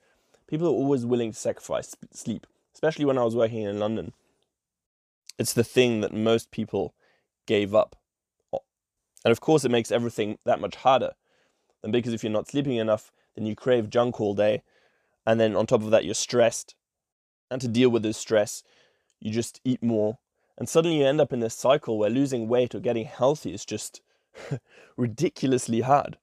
people 0.46 0.68
are 0.68 0.70
always 0.70 1.04
willing 1.04 1.32
to 1.32 1.38
sacrifice 1.38 1.94
sleep, 2.12 2.46
especially 2.74 3.04
when 3.04 3.18
I 3.18 3.24
was 3.24 3.36
working 3.36 3.62
in 3.62 3.78
London. 3.78 4.12
It's 5.38 5.52
the 5.52 5.64
thing 5.64 6.00
that 6.00 6.14
most 6.14 6.52
people 6.52 6.94
gave 7.46 7.74
up, 7.74 7.96
and 8.52 9.32
of 9.32 9.40
course, 9.40 9.64
it 9.64 9.70
makes 9.70 9.90
everything 9.90 10.38
that 10.44 10.60
much 10.60 10.76
harder. 10.76 11.12
And 11.82 11.92
because 11.92 12.14
if 12.14 12.22
you're 12.22 12.32
not 12.32 12.48
sleeping 12.48 12.76
enough, 12.76 13.12
then 13.34 13.44
you 13.44 13.54
crave 13.54 13.90
junk 13.90 14.20
all 14.20 14.34
day, 14.34 14.62
and 15.26 15.40
then 15.40 15.56
on 15.56 15.66
top 15.66 15.82
of 15.82 15.90
that, 15.90 16.04
you're 16.04 16.14
stressed, 16.14 16.74
and 17.50 17.60
to 17.60 17.68
deal 17.68 17.90
with 17.90 18.02
this 18.02 18.16
stress, 18.16 18.62
you 19.20 19.32
just 19.32 19.60
eat 19.64 19.82
more 19.82 20.18
and 20.56 20.68
suddenly 20.68 20.98
you 20.98 21.06
end 21.06 21.20
up 21.20 21.32
in 21.32 21.40
this 21.40 21.54
cycle 21.54 21.98
where 21.98 22.10
losing 22.10 22.48
weight 22.48 22.74
or 22.74 22.80
getting 22.80 23.06
healthy 23.06 23.52
is 23.52 23.64
just 23.64 24.00
ridiculously 24.96 25.80
hard. 25.80 26.18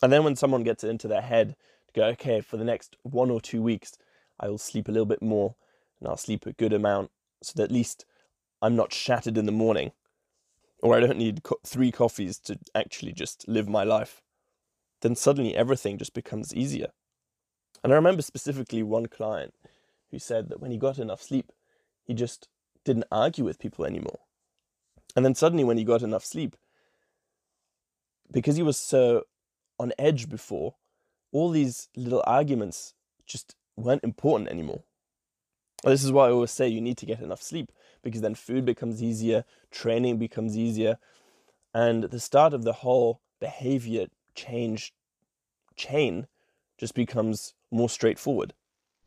And 0.00 0.12
then 0.12 0.22
when 0.22 0.36
someone 0.36 0.62
gets 0.62 0.84
it 0.84 0.90
into 0.90 1.08
their 1.08 1.22
head 1.22 1.56
to 1.88 1.92
go, 1.92 2.06
okay, 2.08 2.40
for 2.40 2.56
the 2.56 2.64
next 2.64 2.96
one 3.02 3.30
or 3.30 3.40
two 3.40 3.60
weeks, 3.60 3.98
I 4.38 4.48
will 4.48 4.58
sleep 4.58 4.88
a 4.88 4.92
little 4.92 5.06
bit 5.06 5.22
more 5.22 5.56
and 5.98 6.08
I'll 6.08 6.16
sleep 6.16 6.46
a 6.46 6.52
good 6.52 6.72
amount 6.72 7.10
so 7.42 7.52
that 7.56 7.64
at 7.64 7.72
least 7.72 8.04
I'm 8.62 8.76
not 8.76 8.92
shattered 8.92 9.36
in 9.36 9.46
the 9.46 9.52
morning 9.52 9.92
or 10.80 10.96
I 10.96 11.00
don't 11.00 11.18
need 11.18 11.42
co- 11.42 11.58
three 11.66 11.90
coffees 11.90 12.38
to 12.40 12.58
actually 12.76 13.12
just 13.12 13.48
live 13.48 13.68
my 13.68 13.82
life. 13.82 14.22
Then 15.00 15.16
suddenly 15.16 15.56
everything 15.56 15.98
just 15.98 16.14
becomes 16.14 16.54
easier. 16.54 16.88
And 17.82 17.92
I 17.92 17.96
remember 17.96 18.22
specifically 18.22 18.82
one 18.84 19.06
client 19.06 19.54
who 20.10 20.18
said 20.18 20.48
that 20.48 20.60
when 20.60 20.70
he 20.70 20.76
got 20.76 20.98
enough 20.98 21.22
sleep, 21.22 21.52
he 22.04 22.14
just 22.14 22.48
didn't 22.84 23.04
argue 23.10 23.44
with 23.44 23.58
people 23.58 23.84
anymore. 23.84 24.20
And 25.16 25.24
then 25.24 25.34
suddenly, 25.34 25.64
when 25.64 25.78
he 25.78 25.84
got 25.84 26.02
enough 26.02 26.24
sleep, 26.24 26.56
because 28.30 28.56
he 28.56 28.62
was 28.62 28.76
so 28.76 29.24
on 29.78 29.92
edge 29.98 30.28
before, 30.28 30.74
all 31.32 31.50
these 31.50 31.88
little 31.96 32.22
arguments 32.26 32.94
just 33.26 33.54
weren't 33.76 34.04
important 34.04 34.50
anymore. 34.50 34.82
This 35.84 36.02
is 36.02 36.12
why 36.12 36.26
I 36.26 36.32
always 36.32 36.50
say 36.50 36.66
you 36.68 36.80
need 36.80 36.98
to 36.98 37.06
get 37.06 37.20
enough 37.20 37.42
sleep 37.42 37.70
because 38.02 38.20
then 38.20 38.34
food 38.34 38.64
becomes 38.64 39.02
easier, 39.02 39.44
training 39.70 40.18
becomes 40.18 40.56
easier, 40.56 40.98
and 41.72 42.04
the 42.04 42.20
start 42.20 42.52
of 42.52 42.64
the 42.64 42.72
whole 42.72 43.20
behavior 43.40 44.06
change 44.34 44.92
chain 45.76 46.26
just 46.78 46.94
becomes 46.94 47.54
more 47.70 47.88
straightforward. 47.88 48.54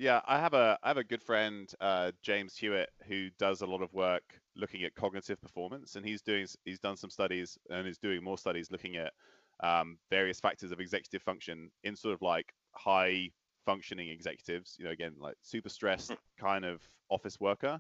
Yeah, 0.02 0.22
I 0.26 0.40
have 0.40 0.56
a 0.56 0.80
I 0.82 0.88
have 0.88 0.98
a 0.98 1.04
good 1.04 1.22
friend, 1.22 1.72
uh, 1.80 2.12
James 2.24 2.58
Hewitt, 2.58 2.90
who 3.08 3.30
does 3.38 3.62
a 3.62 3.68
lot 3.68 3.84
of 3.84 3.94
work 3.94 4.24
looking 4.56 4.84
at 4.84 4.96
cognitive 4.96 5.40
performance, 5.40 5.96
and 5.96 6.04
he's 6.04 6.24
doing 6.24 6.48
he's 6.66 6.80
done 6.80 6.98
some 6.98 7.12
studies 7.12 7.56
and 7.70 7.88
is 7.88 8.00
doing 8.00 8.24
more 8.24 8.40
studies 8.40 8.72
looking 8.72 8.98
at 8.98 9.14
um, 9.60 10.00
various 10.10 10.40
factors 10.40 10.72
of 10.72 10.80
executive 10.80 11.22
function 11.22 11.70
in 11.84 11.96
sort 11.96 12.16
of 12.16 12.24
like 12.24 12.52
high 12.72 13.30
functioning 13.64 14.10
executives. 14.10 14.76
You 14.80 14.86
know, 14.86 14.92
again, 14.92 15.14
like 15.20 15.36
super 15.44 15.70
stressed 15.70 16.10
hmm. 16.10 16.44
kind 16.44 16.66
of 16.66 16.82
office 17.12 17.40
worker. 17.40 17.80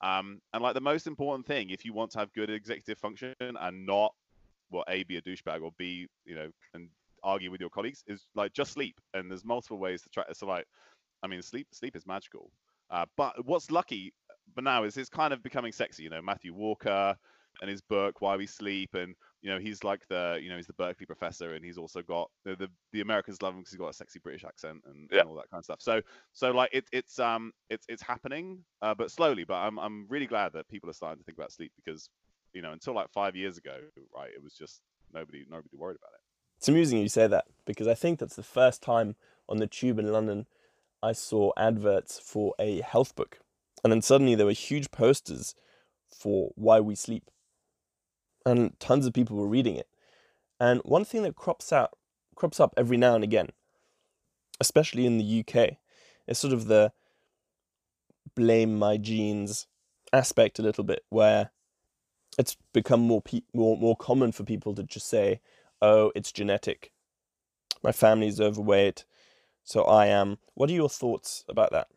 Um, 0.00 0.40
and 0.52 0.64
like 0.64 0.74
the 0.74 0.80
most 0.80 1.06
important 1.06 1.46
thing, 1.46 1.70
if 1.70 1.84
you 1.84 1.92
want 1.92 2.10
to 2.12 2.18
have 2.18 2.32
good 2.32 2.50
executive 2.50 2.98
function 2.98 3.32
and 3.38 3.86
not 3.86 4.12
well, 4.72 4.82
a 4.88 5.04
be 5.04 5.18
a 5.18 5.22
douchebag 5.22 5.62
or 5.62 5.70
b 5.78 6.08
you 6.24 6.34
know 6.34 6.50
and 6.74 6.88
argue 7.22 7.52
with 7.52 7.60
your 7.60 7.70
colleagues, 7.70 8.02
is 8.08 8.26
like 8.34 8.52
just 8.54 8.72
sleep. 8.72 9.00
And 9.14 9.30
there's 9.30 9.44
multiple 9.44 9.78
ways 9.78 10.02
to 10.02 10.08
try. 10.08 10.24
So 10.32 10.48
like 10.48 10.66
I 11.22 11.26
mean, 11.26 11.42
sleep 11.42 11.68
sleep 11.72 11.96
is 11.96 12.06
magical. 12.06 12.50
Uh, 12.90 13.06
but 13.16 13.44
what's 13.46 13.70
lucky, 13.70 14.12
but 14.54 14.64
now 14.64 14.84
is 14.84 14.96
it's 14.96 15.08
kind 15.08 15.32
of 15.32 15.42
becoming 15.42 15.72
sexy. 15.72 16.02
You 16.02 16.10
know, 16.10 16.22
Matthew 16.22 16.54
Walker 16.54 17.16
and 17.60 17.70
his 17.70 17.80
book 17.80 18.20
Why 18.20 18.36
We 18.36 18.46
Sleep, 18.46 18.94
and 18.94 19.14
you 19.42 19.50
know 19.50 19.58
he's 19.58 19.84
like 19.84 20.06
the 20.08 20.38
you 20.42 20.48
know 20.48 20.56
he's 20.56 20.66
the 20.66 20.72
Berkeley 20.74 21.06
professor, 21.06 21.54
and 21.54 21.64
he's 21.64 21.78
also 21.78 22.02
got 22.02 22.30
the 22.44 22.56
the, 22.56 22.68
the 22.92 23.00
Americans 23.00 23.42
love 23.42 23.54
him 23.54 23.60
because 23.60 23.72
he's 23.72 23.80
got 23.80 23.90
a 23.90 23.94
sexy 23.94 24.18
British 24.18 24.44
accent 24.44 24.82
and, 24.86 25.08
yeah. 25.12 25.20
and, 25.20 25.28
all 25.28 25.34
that 25.36 25.50
kind 25.50 25.60
of 25.60 25.64
stuff. 25.64 25.80
So 25.80 26.00
so 26.32 26.50
like 26.50 26.70
it, 26.72 26.84
it's 26.92 27.18
um 27.18 27.52
it's 27.68 27.86
it's 27.88 28.02
happening, 28.02 28.64
uh, 28.82 28.94
but 28.94 29.10
slowly. 29.10 29.44
But 29.44 29.56
I'm 29.56 29.78
I'm 29.78 30.06
really 30.08 30.26
glad 30.26 30.52
that 30.54 30.68
people 30.68 30.90
are 30.90 30.94
starting 30.94 31.18
to 31.18 31.24
think 31.24 31.38
about 31.38 31.52
sleep 31.52 31.72
because 31.76 32.08
you 32.52 32.62
know 32.62 32.72
until 32.72 32.94
like 32.94 33.10
five 33.10 33.36
years 33.36 33.58
ago, 33.58 33.76
right, 34.14 34.30
it 34.34 34.42
was 34.42 34.54
just 34.54 34.80
nobody 35.12 35.44
nobody 35.48 35.76
worried 35.76 35.98
about 36.00 36.14
it. 36.14 36.20
It's 36.58 36.68
amusing 36.68 36.98
you 36.98 37.08
say 37.08 37.26
that 37.26 37.46
because 37.64 37.86
I 37.86 37.94
think 37.94 38.18
that's 38.18 38.36
the 38.36 38.42
first 38.42 38.82
time 38.82 39.16
on 39.48 39.58
the 39.58 39.66
tube 39.66 39.98
in 39.98 40.12
London 40.12 40.46
I 41.02 41.12
saw 41.12 41.52
adverts 41.56 42.18
for 42.18 42.54
a 42.58 42.80
health 42.80 43.14
book. 43.14 43.40
And 43.82 43.92
then 43.92 44.02
suddenly 44.02 44.34
there 44.34 44.46
were 44.46 44.52
huge 44.52 44.90
posters 44.90 45.54
for 46.08 46.50
Why 46.54 46.80
We 46.80 46.94
Sleep. 46.94 47.30
And 48.44 48.78
tons 48.78 49.06
of 49.06 49.12
people 49.12 49.36
were 49.36 49.46
reading 49.46 49.76
it. 49.76 49.88
And 50.58 50.80
one 50.84 51.04
thing 51.04 51.22
that 51.22 51.36
crops 51.36 51.72
out 51.72 51.92
crops 52.34 52.60
up 52.60 52.72
every 52.76 52.96
now 52.96 53.14
and 53.14 53.24
again, 53.24 53.48
especially 54.60 55.04
in 55.06 55.18
the 55.18 55.44
UK, 55.44 55.76
is 56.26 56.38
sort 56.38 56.52
of 56.52 56.66
the 56.66 56.92
blame 58.34 58.78
my 58.78 58.96
genes 58.96 59.66
aspect 60.12 60.58
a 60.58 60.62
little 60.62 60.84
bit, 60.84 61.04
where 61.08 61.50
it's 62.38 62.56
become 62.72 63.00
more 63.00 63.22
pe- 63.22 63.42
more 63.54 63.76
more 63.76 63.96
common 63.96 64.32
for 64.32 64.44
people 64.44 64.74
to 64.74 64.82
just 64.82 65.06
say, 65.06 65.40
"Oh, 65.80 66.12
it's 66.14 66.32
genetic. 66.32 66.92
My 67.82 67.92
family's 67.92 68.40
overweight, 68.40 69.04
so 69.70 69.84
I 69.84 70.06
am." 70.06 70.38
What 70.54 70.70
are 70.70 70.74
your 70.74 70.88
thoughts 70.88 71.44
about 71.48 71.72
that? 71.72 71.88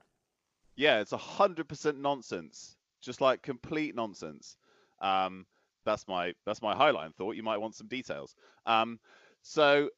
Yeah, 0.76 1.00
it's 1.00 1.12
a 1.12 1.18
hundred 1.18 1.68
percent 1.68 2.00
nonsense. 2.00 2.78
Just 3.02 3.22
like 3.22 3.42
complete 3.42 3.96
nonsense. 3.96 4.56
Um, 5.02 5.46
that's 5.86 6.08
my 6.08 6.34
that's 6.46 6.62
my 6.62 6.74
highline 6.74 7.14
thought. 7.14 7.36
You 7.36 7.44
might 7.44 7.58
want 7.58 7.76
some 7.76 7.88
details. 7.88 8.36
Um, 8.66 9.00
so 9.42 9.90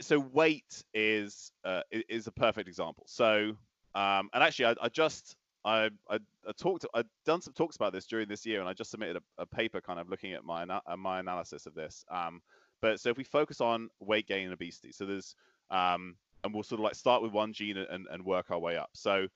so 0.00 0.18
weight 0.18 0.82
is 0.94 1.52
uh, 1.64 1.82
is 1.90 2.26
a 2.26 2.32
perfect 2.32 2.68
example. 2.68 3.04
So 3.06 3.56
um, 3.94 4.28
and 4.32 4.42
actually, 4.42 4.66
I, 4.66 4.74
I 4.82 4.88
just 4.88 5.36
I, 5.64 5.90
I, 6.10 6.18
I 6.48 6.52
talked 6.56 6.84
I've 6.94 7.06
done 7.24 7.40
some 7.40 7.54
talks 7.54 7.76
about 7.76 7.92
this 7.92 8.06
during 8.06 8.28
this 8.28 8.44
year, 8.44 8.60
and 8.60 8.68
I 8.68 8.72
just 8.72 8.90
submitted 8.90 9.16
a, 9.16 9.42
a 9.42 9.46
paper 9.46 9.80
kind 9.80 10.00
of 10.00 10.08
looking 10.08 10.32
at 10.32 10.44
my 10.44 10.64
uh, 10.64 10.96
my 10.96 11.20
analysis 11.20 11.66
of 11.66 11.74
this. 11.74 12.04
Um, 12.10 12.40
but 12.82 13.00
so 13.00 13.08
if 13.10 13.16
we 13.16 13.24
focus 13.24 13.60
on 13.60 13.88
weight 14.00 14.26
gain 14.26 14.44
and 14.44 14.52
obesity, 14.52 14.92
so 14.92 15.06
there's 15.06 15.36
um, 15.70 16.16
and 16.44 16.54
we'll 16.54 16.62
sort 16.62 16.78
of 16.78 16.84
like 16.84 16.94
start 16.94 17.22
with 17.22 17.32
one 17.32 17.52
gene 17.52 17.78
and, 17.78 18.06
and 18.10 18.24
work 18.24 18.50
our 18.50 18.58
way 18.58 18.76
up. 18.76 18.90
So 18.92 19.26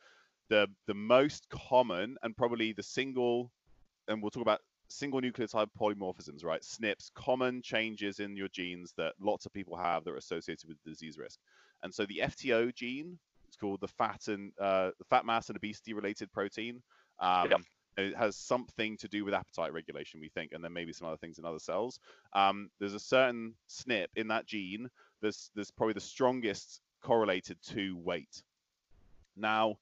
the 0.50 0.68
the 0.86 0.94
most 0.94 1.48
common 1.48 2.16
and 2.22 2.36
probably 2.36 2.72
the 2.72 2.82
single, 2.82 3.50
and 4.06 4.22
we'll 4.22 4.30
talk 4.30 4.42
about 4.42 4.60
single 4.88 5.20
nucleotide 5.20 5.68
polymorphisms, 5.78 6.44
right? 6.44 6.62
SNPs, 6.62 7.10
common 7.14 7.62
changes 7.62 8.20
in 8.20 8.36
your 8.36 8.48
genes 8.48 8.94
that 8.96 9.14
lots 9.20 9.46
of 9.46 9.52
people 9.52 9.76
have 9.76 10.04
that 10.04 10.12
are 10.12 10.16
associated 10.16 10.68
with 10.68 10.82
disease 10.84 11.18
risk. 11.18 11.38
And 11.82 11.92
so 11.94 12.06
the 12.06 12.20
FTO 12.24 12.74
gene, 12.74 13.18
it's 13.46 13.56
called 13.56 13.80
the 13.80 13.88
fat 13.88 14.28
and 14.28 14.52
uh, 14.60 14.90
the 14.98 15.04
fat 15.10 15.24
mass 15.26 15.48
and 15.48 15.56
obesity 15.56 15.92
related 15.92 16.32
protein. 16.32 16.82
Um, 17.20 17.50
yep. 17.50 17.60
It 17.98 18.16
has 18.16 18.36
something 18.36 18.96
to 18.98 19.08
do 19.08 19.24
with 19.24 19.34
appetite 19.34 19.72
regulation, 19.72 20.20
we 20.20 20.28
think, 20.28 20.52
and 20.52 20.62
then 20.62 20.72
maybe 20.72 20.92
some 20.92 21.08
other 21.08 21.16
things 21.16 21.38
in 21.38 21.44
other 21.44 21.58
cells. 21.58 21.98
Um, 22.32 22.70
there's 22.78 22.94
a 22.94 23.00
certain 23.00 23.54
SNP 23.68 24.06
in 24.14 24.28
that 24.28 24.46
gene 24.46 24.88
There's, 25.20 25.50
that's 25.56 25.72
probably 25.72 25.94
the 25.94 26.00
strongest 26.00 26.80
correlated 27.02 27.58
to 27.68 27.96
weight. 27.96 28.42
Now, 29.36 29.78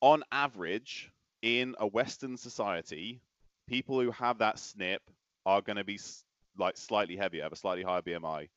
on 0.00 0.22
average, 0.32 1.10
in 1.42 1.74
a 1.78 1.86
Western 1.86 2.36
society, 2.36 3.20
people 3.68 4.00
who 4.00 4.10
have 4.10 4.38
that 4.38 4.56
SNP 4.56 4.98
are 5.46 5.62
going 5.62 5.76
to 5.76 5.84
be 5.84 5.98
like 6.58 6.76
slightly 6.76 7.16
heavier, 7.16 7.42
have 7.42 7.52
a 7.52 7.56
slightly 7.56 7.82
higher 7.82 8.02
BMI, 8.02 8.48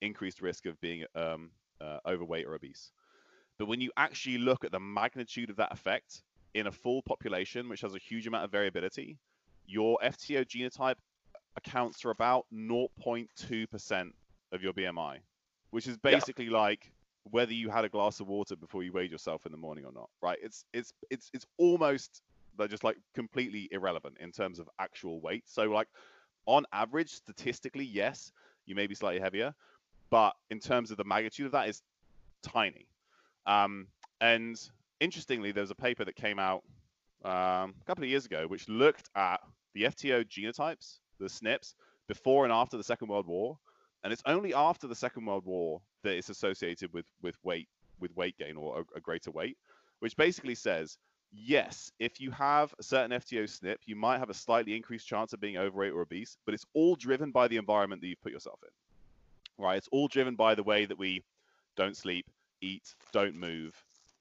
increased 0.00 0.40
risk 0.42 0.66
of 0.66 0.80
being 0.80 1.04
um, 1.14 1.50
uh, 1.80 1.98
overweight 2.06 2.46
or 2.46 2.54
obese. 2.54 2.92
But 3.58 3.66
when 3.66 3.80
you 3.80 3.90
actually 3.96 4.38
look 4.38 4.64
at 4.64 4.72
the 4.72 4.80
magnitude 4.80 5.50
of 5.50 5.56
that 5.56 5.72
effect 5.72 6.22
in 6.54 6.66
a 6.66 6.72
full 6.72 7.02
population, 7.02 7.68
which 7.68 7.80
has 7.80 7.94
a 7.94 7.98
huge 7.98 8.26
amount 8.26 8.44
of 8.44 8.50
variability, 8.50 9.18
your 9.66 9.98
FTO 10.02 10.44
genotype 10.46 10.96
accounts 11.56 12.00
for 12.00 12.10
about 12.10 12.46
0.2% 12.54 14.12
of 14.52 14.62
your 14.62 14.72
BMI, 14.72 15.18
which 15.70 15.86
is 15.86 15.96
basically 15.96 16.46
yeah. 16.46 16.58
like 16.58 16.92
whether 17.30 17.52
you 17.52 17.70
had 17.70 17.84
a 17.84 17.88
glass 17.88 18.20
of 18.20 18.28
water 18.28 18.56
before 18.56 18.82
you 18.82 18.92
weighed 18.92 19.10
yourself 19.10 19.46
in 19.46 19.52
the 19.52 19.58
morning 19.58 19.84
or 19.84 19.92
not, 19.92 20.08
right? 20.22 20.38
It's 20.42 20.64
it's 20.72 20.92
it's 21.10 21.30
it's 21.34 21.46
almost 21.58 22.22
they're 22.56 22.68
just 22.68 22.84
like 22.84 22.96
completely 23.14 23.68
irrelevant 23.72 24.16
in 24.20 24.32
terms 24.32 24.58
of 24.58 24.68
actual 24.78 25.20
weight. 25.20 25.44
So 25.46 25.64
like 25.64 25.88
on 26.46 26.64
average, 26.72 27.10
statistically, 27.10 27.84
yes, 27.84 28.32
you 28.66 28.74
may 28.74 28.86
be 28.86 28.94
slightly 28.94 29.20
heavier, 29.20 29.54
but 30.10 30.34
in 30.50 30.60
terms 30.60 30.90
of 30.90 30.96
the 30.96 31.04
magnitude 31.04 31.46
of 31.46 31.52
that 31.52 31.68
is 31.68 31.82
tiny. 32.42 32.86
Um, 33.46 33.88
and 34.20 34.56
interestingly, 35.00 35.52
there's 35.52 35.70
a 35.70 35.74
paper 35.74 36.04
that 36.04 36.16
came 36.16 36.38
out 36.38 36.62
um, 37.24 37.74
a 37.80 37.84
couple 37.86 38.04
of 38.04 38.10
years 38.10 38.24
ago 38.24 38.46
which 38.46 38.68
looked 38.68 39.10
at 39.16 39.40
the 39.74 39.84
FTO 39.84 40.24
genotypes, 40.24 40.98
the 41.18 41.26
SNPs, 41.26 41.74
before 42.08 42.44
and 42.44 42.52
after 42.52 42.76
the 42.76 42.84
Second 42.84 43.08
World 43.08 43.26
War. 43.26 43.58
And 44.06 44.12
it's 44.12 44.22
only 44.24 44.54
after 44.54 44.86
the 44.86 44.94
Second 44.94 45.26
World 45.26 45.44
War 45.44 45.80
that 46.04 46.16
it's 46.16 46.30
associated 46.30 46.92
with 46.92 47.06
with 47.22 47.34
weight 47.42 47.68
with 47.98 48.14
weight 48.14 48.38
gain 48.38 48.56
or 48.56 48.78
a, 48.78 48.98
a 48.98 49.00
greater 49.00 49.32
weight, 49.32 49.58
which 49.98 50.16
basically 50.16 50.54
says 50.54 50.96
yes, 51.32 51.90
if 51.98 52.20
you 52.20 52.30
have 52.30 52.72
a 52.78 52.84
certain 52.84 53.10
FTO 53.10 53.42
SNP, 53.42 53.78
you 53.84 53.96
might 53.96 54.18
have 54.18 54.30
a 54.30 54.34
slightly 54.34 54.76
increased 54.76 55.08
chance 55.08 55.32
of 55.32 55.40
being 55.40 55.56
overweight 55.56 55.92
or 55.92 56.02
obese, 56.02 56.36
but 56.44 56.54
it's 56.54 56.64
all 56.72 56.94
driven 56.94 57.32
by 57.32 57.48
the 57.48 57.56
environment 57.56 58.00
that 58.00 58.06
you've 58.06 58.22
put 58.22 58.30
yourself 58.30 58.60
in. 58.62 59.64
Right? 59.64 59.76
It's 59.76 59.88
all 59.90 60.06
driven 60.06 60.36
by 60.36 60.54
the 60.54 60.62
way 60.62 60.84
that 60.84 60.96
we 60.96 61.24
don't 61.74 61.96
sleep, 61.96 62.26
eat, 62.60 62.94
don't 63.12 63.34
move 63.34 63.74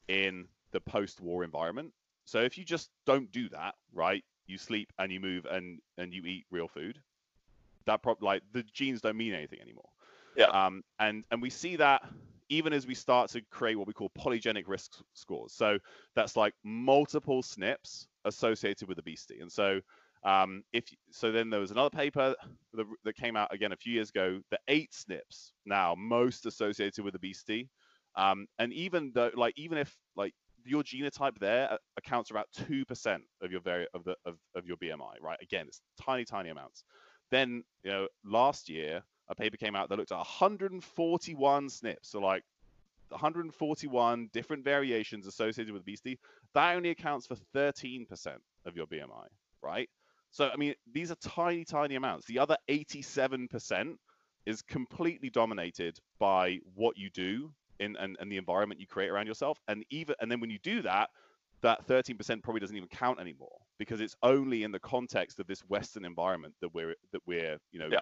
in 0.08 0.48
the 0.72 0.82
post-war 0.82 1.44
environment. 1.44 1.94
So 2.26 2.40
if 2.40 2.58
you 2.58 2.66
just 2.66 2.90
don't 3.06 3.32
do 3.32 3.50
that, 3.50 3.76
right? 3.94 4.26
You 4.48 4.58
sleep 4.58 4.92
and 4.98 5.12
you 5.12 5.20
move 5.20 5.46
and 5.46 5.80
and 6.00 6.12
you 6.12 6.24
eat 6.26 6.48
real 6.50 6.68
food. 6.68 7.00
That 7.86 8.02
prob 8.04 8.22
like 8.22 8.42
the 8.52 8.64
genes 8.74 9.02
don't 9.02 9.18
mean 9.18 9.34
anything 9.34 9.60
anymore. 9.62 9.90
Yeah. 10.36 10.46
Um, 10.46 10.84
and 11.00 11.24
and 11.32 11.42
we 11.42 11.50
see 11.50 11.76
that 11.78 12.02
even 12.50 12.74
as 12.74 12.86
we 12.86 12.94
start 12.94 13.32
to 13.32 13.42
create 13.52 13.76
what 13.76 13.88
we 13.88 13.94
call 13.94 14.12
polygenic 14.18 14.66
risk 14.68 14.92
scores. 15.14 15.54
So 15.54 15.80
that's 16.16 16.36
like 16.36 16.54
multiple 16.64 17.42
SNPs 17.42 18.06
associated 18.26 18.88
with 18.88 19.00
obesity. 19.00 19.40
And 19.40 19.52
so 19.52 19.82
um, 20.26 20.64
if 20.74 20.86
so, 21.12 21.32
then 21.32 21.52
there 21.52 21.60
was 21.60 21.70
another 21.70 21.92
paper 21.92 22.36
that, 22.74 22.86
that, 23.04 23.16
came 23.16 23.36
out 23.36 23.54
again 23.54 23.72
a 23.72 23.78
few 23.78 23.94
years 23.94 24.10
ago. 24.10 24.40
The 24.50 24.58
eight 24.68 24.92
SNPs 24.92 25.52
now 25.68 25.94
most 25.96 26.48
associated 26.48 27.06
with 27.06 27.14
obesity, 27.14 27.70
um, 28.16 28.48
and 28.58 28.74
even 28.74 29.12
though 29.14 29.30
like 29.36 29.54
even 29.56 29.78
if 29.78 29.96
like 30.16 30.34
your 30.66 30.82
genotype 30.82 31.38
there 31.40 31.72
uh, 31.72 31.78
accounts 31.98 32.30
for 32.30 32.36
about 32.36 32.48
two 32.68 32.84
percent 32.86 33.22
of 33.44 33.52
your 33.52 33.62
very 33.62 33.86
of 33.94 34.04
the 34.04 34.16
of, 34.26 34.38
of 34.56 34.66
your 34.66 34.78
BMI, 34.78 35.22
right? 35.22 35.38
Again, 35.44 35.68
it's 35.68 35.82
tiny 36.02 36.26
tiny 36.26 36.50
amounts. 36.50 36.84
Then 37.32 37.64
you 37.84 37.92
know 37.92 38.08
last 38.24 38.70
year 38.70 39.04
a 39.30 39.36
paper 39.36 39.58
came 39.58 39.76
out 39.76 39.90
that 39.90 39.98
looked 39.98 40.12
at 40.12 40.18
141 40.18 41.68
SNPs, 41.68 41.98
so 42.02 42.20
like 42.20 42.44
141 43.10 44.30
different 44.34 44.64
variations 44.64 45.28
associated 45.28 45.74
with 45.74 45.82
obesity. 45.82 46.20
That 46.54 46.76
only 46.76 46.90
accounts 46.90 47.28
for 47.28 47.36
13% 47.56 48.08
of 48.66 48.76
your 48.76 48.86
BMI, 48.88 49.28
right? 49.62 49.90
So, 50.32 50.50
I 50.52 50.58
mean, 50.58 50.74
these 50.92 51.12
are 51.12 51.16
tiny, 51.16 51.64
tiny 51.64 51.96
amounts. 51.96 52.26
The 52.26 52.40
other 52.40 52.58
87% 52.70 53.96
is 54.46 54.62
completely 54.62 55.30
dominated 55.30 55.98
by 56.20 56.60
what 56.76 56.98
you 56.98 57.10
do 57.10 57.52
in 57.80 57.96
and, 57.98 58.16
and 58.20 58.32
the 58.32 58.38
environment 58.38 58.80
you 58.80 58.88
create 58.88 59.10
around 59.10 59.28
yourself. 59.28 59.60
And 59.68 59.84
even 59.90 60.16
and 60.20 60.32
then 60.32 60.40
when 60.40 60.50
you 60.50 60.60
do 60.60 60.82
that, 60.84 61.10
that 61.62 61.88
13% 61.88 62.44
probably 62.44 62.60
doesn't 62.60 62.76
even 62.76 62.90
count 62.90 63.20
anymore 63.20 63.58
because 63.78 64.02
it's 64.02 64.16
only 64.24 64.64
in 64.64 64.72
the 64.72 64.80
context 64.80 65.40
of 65.40 65.48
this 65.48 65.62
Western 65.62 66.06
environment 66.06 66.54
that 66.62 66.74
we're 66.74 66.96
that 67.12 67.22
we're 67.26 67.58
you 67.72 67.80
know 67.80 67.90
yeah 67.92 68.00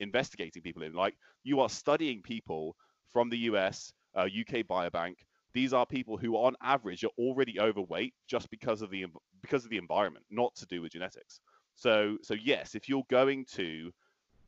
investigating 0.00 0.62
people 0.62 0.82
in. 0.82 0.92
Like 0.92 1.14
you 1.42 1.60
are 1.60 1.68
studying 1.68 2.22
people 2.22 2.76
from 3.12 3.30
the 3.30 3.38
US, 3.50 3.92
uh, 4.14 4.22
UK 4.22 4.66
Biobank. 4.68 5.16
These 5.52 5.72
are 5.72 5.86
people 5.86 6.16
who, 6.16 6.34
on 6.34 6.56
average, 6.62 7.04
are 7.04 7.14
already 7.18 7.60
overweight 7.60 8.12
just 8.26 8.50
because 8.50 8.82
of 8.82 8.90
the 8.90 9.06
because 9.40 9.64
of 9.64 9.70
the 9.70 9.78
environment, 9.78 10.24
not 10.30 10.54
to 10.56 10.66
do 10.66 10.82
with 10.82 10.92
genetics. 10.92 11.40
So, 11.76 12.18
so 12.22 12.34
yes, 12.34 12.74
if 12.74 12.88
you're 12.88 13.04
going 13.10 13.46
to 13.54 13.92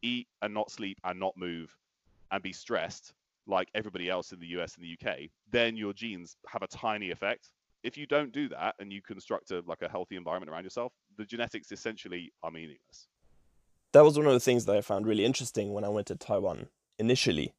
eat 0.02 0.28
and 0.42 0.52
not 0.52 0.70
sleep 0.70 0.98
and 1.04 1.18
not 1.18 1.36
move 1.36 1.70
and 2.30 2.42
be 2.42 2.52
stressed 2.52 3.12
like 3.46 3.68
everybody 3.74 4.10
else 4.10 4.32
in 4.32 4.40
the 4.40 4.46
US 4.58 4.76
and 4.76 4.84
the 4.84 4.96
UK, 4.98 5.30
then 5.50 5.76
your 5.76 5.92
genes 5.92 6.36
have 6.48 6.62
a 6.62 6.66
tiny 6.66 7.10
effect. 7.10 7.50
If 7.82 7.96
you 7.96 8.06
don't 8.06 8.32
do 8.32 8.48
that 8.48 8.74
and 8.78 8.92
you 8.92 9.00
construct 9.02 9.50
a 9.50 9.62
like 9.66 9.82
a 9.82 9.88
healthy 9.88 10.16
environment 10.16 10.50
around 10.50 10.64
yourself, 10.64 10.92
the 11.16 11.24
genetics 11.24 11.72
essentially 11.72 12.32
are 12.42 12.50
meaningless 12.50 13.08
that 13.96 14.04
was 14.04 14.18
one 14.18 14.26
of 14.26 14.34
the 14.34 14.40
things 14.40 14.66
that 14.66 14.76
I 14.76 14.82
found 14.82 15.06
really 15.06 15.24
interesting 15.24 15.72
when 15.72 15.82
I 15.82 15.88
went 15.88 16.08
to 16.08 16.16
Taiwan 16.16 16.68
initially, 16.98 17.54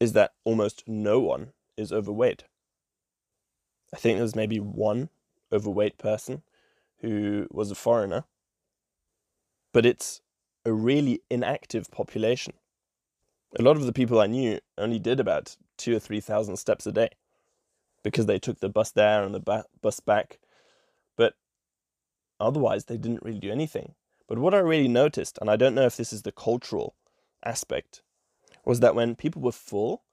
is 0.00 0.14
that 0.14 0.32
almost 0.42 0.84
no 0.86 1.20
one 1.20 1.52
is 1.76 1.92
overweight. 1.92 2.44
I 3.92 3.98
think 3.98 4.16
there 4.16 4.22
was 4.22 4.34
maybe 4.34 4.58
one 4.58 5.10
overweight 5.52 5.98
person 5.98 6.42
who 7.00 7.46
was 7.50 7.70
a 7.70 7.74
foreigner, 7.74 8.24
but 9.74 9.84
it's 9.84 10.22
a 10.64 10.72
really 10.72 11.20
inactive 11.30 11.90
population. 11.90 12.54
A 13.58 13.62
lot 13.62 13.76
of 13.76 13.84
the 13.84 13.92
people 13.92 14.20
I 14.20 14.26
knew 14.26 14.60
only 14.78 14.98
did 14.98 15.20
about 15.20 15.58
two 15.76 15.94
or 15.94 15.98
three 15.98 16.20
thousand 16.20 16.56
steps 16.56 16.86
a 16.86 16.92
day 16.92 17.10
because 18.04 18.26
they 18.26 18.38
took 18.38 18.60
the 18.60 18.68
bus 18.68 18.92
there 18.92 19.24
and 19.24 19.34
the 19.34 19.40
ba- 19.40 19.64
bus 19.82 19.98
back, 19.98 20.38
but 21.16 21.34
otherwise 22.38 22.84
they 22.84 22.96
didn't 22.96 23.24
really 23.24 23.40
do 23.40 23.50
anything. 23.50 23.94
But 24.28 24.38
what 24.38 24.54
I 24.54 24.58
really 24.58 24.88
noticed, 24.88 25.38
and 25.40 25.50
I 25.50 25.56
don't 25.56 25.74
know 25.74 25.86
if 25.86 25.96
this 25.96 26.12
is 26.12 26.22
the 26.22 26.32
cultural 26.32 26.94
aspect, 27.44 28.02
was 28.64 28.80
that 28.80 28.94
when 28.94 29.16
people 29.16 29.42
were 29.42 29.52
full, 29.52 30.04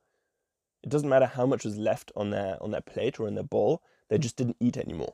it 0.84 0.90
doesn't 0.90 1.10
matter 1.10 1.28
how 1.28 1.46
much 1.46 1.64
was 1.64 1.78
left 1.78 2.12
on 2.16 2.32
their 2.32 2.58
on 2.62 2.72
their 2.72 2.82
plate 2.82 3.20
or 3.20 3.28
in 3.28 3.36
their 3.36 3.44
bowl, 3.44 3.84
they 4.10 4.18
just 4.18 4.36
didn't 4.36 4.58
eat 4.60 4.78
anymore. 4.78 5.14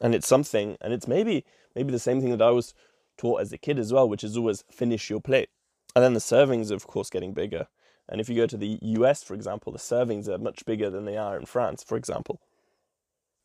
And 0.00 0.14
it's 0.14 0.28
something, 0.28 0.76
and 0.80 0.92
it's 0.92 1.08
maybe 1.08 1.44
maybe 1.74 1.92
the 1.92 1.98
same 1.98 2.20
thing 2.20 2.30
that 2.30 2.42
I 2.42 2.50
was 2.50 2.74
taught 3.16 3.40
as 3.40 3.52
a 3.52 3.58
kid 3.58 3.78
as 3.78 3.92
well, 3.92 4.08
which 4.08 4.24
is 4.24 4.36
always 4.36 4.64
finish 4.70 5.10
your 5.10 5.20
plate. 5.20 5.48
And 5.94 6.04
then 6.04 6.14
the 6.14 6.20
servings 6.20 6.70
of 6.70 6.86
course 6.86 7.10
getting 7.10 7.32
bigger. 7.34 7.68
And 8.10 8.20
if 8.20 8.28
you 8.28 8.36
go 8.36 8.46
to 8.46 8.56
the 8.56 8.78
US, 8.82 9.22
for 9.22 9.34
example, 9.34 9.72
the 9.72 9.78
servings 9.78 10.28
are 10.28 10.36
much 10.38 10.66
bigger 10.66 10.90
than 10.90 11.04
they 11.06 11.16
are 11.16 11.38
in 11.38 11.46
France, 11.46 11.84
for 11.84 11.96
example. 11.96 12.40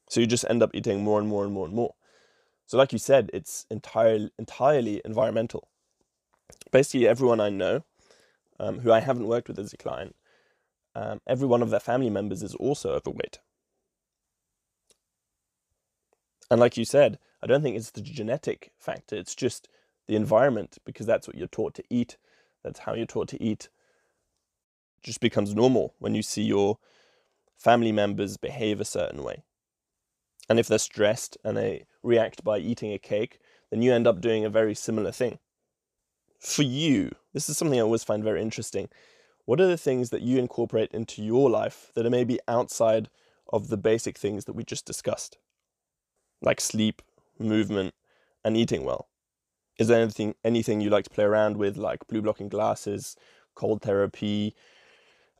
So 0.09 0.19
you 0.19 0.27
just 0.27 0.45
end 0.49 0.63
up 0.63 0.71
eating 0.73 1.03
more 1.03 1.19
and 1.19 1.29
more 1.29 1.45
and 1.45 1.53
more 1.53 1.67
and 1.67 1.75
more. 1.75 1.93
So, 2.67 2.77
like 2.77 2.91
you 2.91 2.99
said, 2.99 3.29
it's 3.31 3.67
entirely 3.69 4.31
entirely 4.39 5.01
environmental. 5.05 5.69
Basically, 6.71 7.07
everyone 7.07 7.39
I 7.39 7.49
know 7.49 7.83
um, 8.59 8.79
who 8.79 8.91
I 8.91 9.01
haven't 9.01 9.27
worked 9.27 9.47
with 9.47 9.59
as 9.59 9.71
a 9.71 9.77
client, 9.77 10.15
um, 10.95 11.21
every 11.27 11.47
one 11.47 11.61
of 11.61 11.69
their 11.69 11.79
family 11.79 12.09
members 12.09 12.41
is 12.41 12.55
also 12.55 12.93
overweight. 12.93 13.39
And 16.49 16.59
like 16.59 16.77
you 16.77 16.85
said, 16.85 17.19
I 17.43 17.47
don't 17.47 17.61
think 17.61 17.75
it's 17.75 17.91
the 17.91 18.01
genetic 18.01 18.71
factor, 18.79 19.15
it's 19.15 19.35
just 19.35 19.67
the 20.07 20.15
environment 20.15 20.77
because 20.85 21.05
that's 21.05 21.27
what 21.27 21.37
you're 21.37 21.47
taught 21.47 21.75
to 21.75 21.83
eat. 21.89 22.17
That's 22.63 22.79
how 22.79 22.95
you're 22.95 23.05
taught 23.05 23.27
to 23.29 23.43
eat. 23.43 23.69
Just 25.05 25.19
becomes 25.19 25.53
normal 25.53 25.93
when 25.99 26.15
you 26.15 26.23
see 26.23 26.41
your 26.41 26.79
family 27.55 27.91
members 27.91 28.37
behave 28.37 28.81
a 28.81 28.85
certain 28.85 29.23
way. 29.23 29.43
And 30.49 30.59
if 30.59 30.67
they're 30.67 30.79
stressed 30.79 31.37
and 31.43 31.55
they 31.55 31.85
react 32.01 32.43
by 32.43 32.57
eating 32.57 32.91
a 32.91 32.97
cake, 32.97 33.39
then 33.69 33.83
you 33.83 33.93
end 33.93 34.07
up 34.07 34.19
doing 34.19 34.43
a 34.43 34.49
very 34.49 34.73
similar 34.73 35.11
thing. 35.11 35.37
For 36.39 36.63
you, 36.63 37.11
this 37.33 37.47
is 37.49 37.55
something 37.55 37.79
I 37.79 37.83
always 37.83 38.03
find 38.03 38.23
very 38.23 38.41
interesting. 38.41 38.89
What 39.45 39.61
are 39.61 39.67
the 39.67 39.77
things 39.77 40.09
that 40.09 40.23
you 40.23 40.39
incorporate 40.39 40.91
into 40.91 41.23
your 41.23 41.51
life 41.51 41.91
that 41.93 42.05
are 42.07 42.09
maybe 42.09 42.39
outside 42.47 43.09
of 43.53 43.67
the 43.67 43.77
basic 43.77 44.17
things 44.17 44.45
that 44.45 44.53
we 44.53 44.63
just 44.63 44.87
discussed? 44.87 45.37
Like 46.41 46.59
sleep, 46.59 47.03
movement, 47.37 47.93
and 48.43 48.57
eating 48.57 48.83
well. 48.83 49.07
Is 49.77 49.87
there 49.87 50.01
anything 50.01 50.33
anything 50.43 50.81
you 50.81 50.89
like 50.89 51.03
to 51.03 51.11
play 51.11 51.25
around 51.25 51.57
with, 51.57 51.77
like 51.77 52.07
blue 52.07 52.23
blocking 52.23 52.49
glasses, 52.49 53.15
cold 53.53 53.83
therapy, 53.83 54.55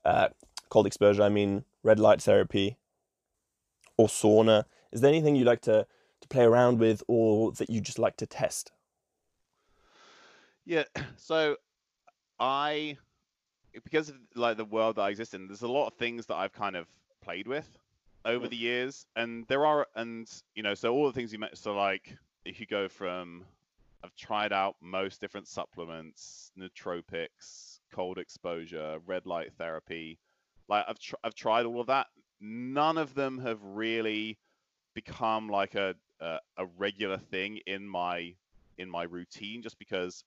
uh, 0.06 0.30
cold 0.70 0.88
exposure? 0.88 1.24
I 1.24 1.30
mean, 1.30 1.66
red 1.84 2.00
light 2.00 2.22
therapy, 2.22 2.78
or 3.98 4.08
sauna? 4.08 4.66
Is 4.92 5.02
there 5.02 5.10
anything 5.10 5.36
you 5.36 5.46
like 5.46 5.62
to 5.62 5.88
to 6.22 6.28
play 6.28 6.44
around 6.44 6.80
with, 6.80 7.04
or 7.08 7.52
that 7.54 7.70
you 7.70 7.82
just 7.82 8.00
like 8.00 8.18
to 8.18 8.26
test? 8.26 8.72
Yeah. 10.66 10.84
So 11.18 11.56
I 12.40 12.98
because 13.84 14.10
of 14.10 14.16
like 14.36 14.58
the 14.58 14.66
world 14.66 14.98
that 14.98 15.02
I 15.02 15.10
exist 15.10 15.34
in, 15.34 15.48
there's 15.48 15.64
a 15.64 15.68
lot 15.68 15.88
of 15.88 15.94
things 15.94 16.26
that 16.28 16.36
I've 16.36 16.54
kind 16.54 16.76
of 16.76 16.88
played 17.22 17.48
with 17.48 17.68
over 18.26 18.48
the 18.48 18.56
years, 18.56 19.06
and 19.16 19.46
there 19.48 19.66
are, 19.66 19.88
and 19.96 20.30
you 20.56 20.64
know, 20.64 20.74
so 20.74 20.94
all 20.94 21.06
the 21.06 21.14
things 21.14 21.32
you 21.32 21.40
mentioned, 21.40 21.60
so 21.60 21.76
like 21.76 22.18
if 22.44 22.60
you 22.60 22.66
go 22.66 22.88
from, 22.88 23.44
I've 24.04 24.16
tried 24.16 24.52
out 24.52 24.76
most 24.82 25.22
different 25.22 25.48
supplements, 25.48 26.52
nootropics, 26.58 27.75
cold 27.96 28.18
exposure, 28.18 29.00
red 29.06 29.26
light 29.26 29.54
therapy, 29.58 30.20
like 30.68 30.86
I've 30.88 31.00
tr- 31.00 31.16
I've 31.24 31.36
tried 31.36 31.66
all 31.66 31.80
of 31.80 31.88
that. 31.88 32.08
None 32.42 32.98
of 32.98 33.16
them 33.16 33.40
have 33.40 33.60
really 33.64 34.38
become 34.94 35.48
like 35.50 35.76
a, 35.76 35.96
a 36.20 36.40
a 36.58 36.66
regular 36.78 37.18
thing 37.18 37.60
in 37.66 37.88
my 37.88 38.36
in 38.78 38.90
my 38.90 39.04
routine, 39.04 39.62
just 39.62 39.80
because 39.80 40.24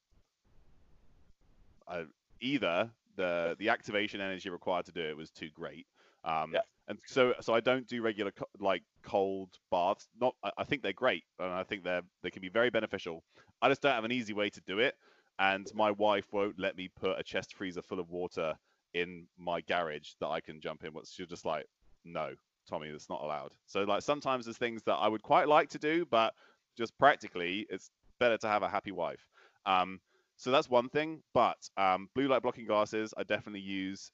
I, 1.86 2.04
either 2.40 2.90
the 3.16 3.56
the 3.58 3.68
activation 3.68 4.20
energy 4.20 4.48
required 4.48 4.86
to 4.86 4.92
do 4.92 5.02
it 5.02 5.16
was 5.16 5.30
too 5.30 5.50
great. 5.54 5.86
Um, 6.24 6.52
yeah. 6.54 6.60
And 6.88 6.98
so 7.06 7.34
so 7.40 7.52
I 7.54 7.60
don't 7.60 7.86
do 7.86 8.00
regular 8.00 8.30
co- 8.30 8.48
like 8.58 8.82
cold 9.02 9.50
baths. 9.70 10.08
Not 10.20 10.34
I, 10.42 10.50
I 10.58 10.64
think 10.64 10.82
they're 10.82 10.92
great 10.92 11.24
and 11.38 11.52
I 11.52 11.64
think 11.64 11.84
they're 11.84 12.02
they 12.22 12.30
can 12.30 12.40
be 12.40 12.48
very 12.48 12.70
beneficial. 12.70 13.22
I 13.60 13.68
just 13.68 13.82
don't 13.82 13.92
have 13.92 14.04
an 14.04 14.12
easy 14.12 14.32
way 14.32 14.48
to 14.50 14.60
do 14.62 14.78
it. 14.78 14.94
And 15.38 15.70
my 15.74 15.92
wife 15.92 16.26
won't 16.32 16.58
let 16.58 16.76
me 16.76 16.88
put 16.88 17.18
a 17.18 17.22
chest 17.22 17.54
freezer 17.54 17.82
full 17.82 18.00
of 18.00 18.10
water 18.10 18.54
in 18.94 19.26
my 19.38 19.60
garage 19.60 20.10
that 20.20 20.28
I 20.28 20.40
can 20.40 20.60
jump 20.60 20.84
in. 20.84 20.92
What's 20.92 21.12
she's 21.12 21.28
just 21.28 21.44
like, 21.44 21.66
no, 22.04 22.32
Tommy, 22.68 22.90
that's 22.90 23.08
not 23.08 23.22
allowed. 23.22 23.52
So 23.66 23.82
like 23.84 24.02
sometimes 24.02 24.46
there's 24.46 24.58
things 24.58 24.82
that 24.84 24.94
I 24.94 25.08
would 25.08 25.22
quite 25.22 25.48
like 25.48 25.68
to 25.70 25.78
do, 25.78 26.06
but 26.10 26.34
just 26.76 26.96
practically, 26.98 27.66
it's 27.70 27.90
better 28.18 28.38
to 28.38 28.48
have 28.48 28.62
a 28.62 28.68
happy 28.68 28.92
wife. 28.92 29.26
Um, 29.66 30.00
so 30.36 30.50
that's 30.50 30.68
one 30.70 30.88
thing. 30.88 31.22
But 31.34 31.56
um, 31.76 32.08
blue 32.14 32.28
light 32.28 32.42
blocking 32.42 32.66
glasses, 32.66 33.12
I 33.16 33.24
definitely 33.24 33.60
use 33.60 34.10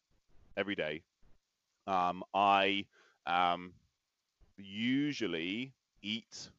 every 0.57 0.75
day. 0.75 1.03
Um, 1.87 2.23
I 2.35 2.87
um, 3.27 3.73
usually 4.57 5.73
eat 6.03 6.51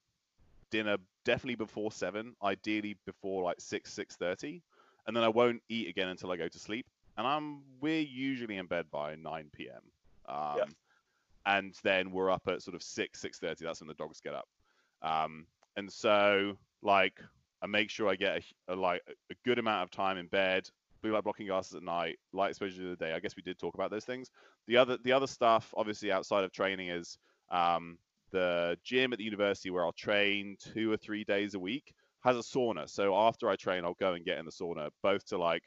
dinner 0.71 0.97
definitely 1.25 1.55
before 1.55 1.91
seven, 1.91 2.35
ideally 2.41 2.95
before 3.05 3.43
like 3.43 3.59
six 3.59 3.91
six 3.91 4.15
thirty, 4.15 4.61
and 5.07 5.15
then 5.15 5.23
I 5.23 5.29
won't 5.29 5.61
eat 5.67 5.89
again 5.89 6.07
until 6.07 6.31
I 6.31 6.37
go 6.37 6.47
to 6.47 6.59
sleep. 6.59 6.85
And 7.17 7.27
I'm 7.27 7.61
we're 7.81 8.01
usually 8.01 8.57
in 8.57 8.67
bed 8.67 8.85
by 8.91 9.15
nine 9.15 9.49
p.m. 9.51 9.81
Um, 10.27 10.57
yeah. 10.57 10.63
And 11.47 11.75
then 11.83 12.11
we're 12.11 12.31
up 12.31 12.43
at 12.47 12.61
sort 12.61 12.75
of 12.75 12.83
six 12.83 13.19
six 13.19 13.39
thirty. 13.39 13.65
That's 13.65 13.81
when 13.81 13.87
the 13.87 13.93
dogs 13.95 14.19
get 14.21 14.33
up. 14.33 14.47
Um, 15.01 15.45
and 15.75 15.91
so 15.91 16.57
like 16.81 17.19
I 17.61 17.67
make 17.67 17.89
sure 17.89 18.07
I 18.07 18.15
get 18.15 18.43
a, 18.67 18.73
a, 18.73 18.75
like 18.75 19.01
a 19.31 19.33
good 19.43 19.59
amount 19.59 19.83
of 19.83 19.91
time 19.91 20.17
in 20.17 20.27
bed, 20.27 20.69
blue 21.01 21.13
light 21.13 21.23
blocking 21.23 21.47
glasses 21.47 21.75
at 21.75 21.83
night, 21.83 22.19
light 22.33 22.49
exposure 22.49 22.81
to 22.81 22.89
the 22.89 22.95
day. 22.95 23.13
I 23.13 23.19
guess 23.19 23.35
we 23.35 23.43
did 23.43 23.57
talk 23.57 23.73
about 23.73 23.91
those 23.91 24.05
things. 24.05 24.29
The 24.67 24.77
other 24.77 24.97
the 25.03 25.11
other 25.11 25.27
stuff, 25.27 25.73
obviously 25.77 26.11
outside 26.11 26.43
of 26.43 26.51
training, 26.51 26.89
is 26.89 27.17
um, 27.49 27.97
the 28.31 28.77
gym 28.83 29.13
at 29.13 29.19
the 29.19 29.25
university 29.25 29.69
where 29.69 29.85
I'll 29.85 29.93
train 29.93 30.57
two 30.73 30.91
or 30.91 30.97
three 30.97 31.23
days 31.23 31.53
a 31.53 31.59
week 31.59 31.93
has 32.23 32.35
a 32.35 32.39
sauna. 32.39 32.89
So 32.89 33.15
after 33.15 33.49
I 33.49 33.55
train, 33.55 33.85
I'll 33.85 33.93
go 33.99 34.13
and 34.13 34.25
get 34.25 34.37
in 34.37 34.45
the 34.45 34.51
sauna, 34.51 34.89
both 35.03 35.25
to 35.27 35.37
like 35.37 35.63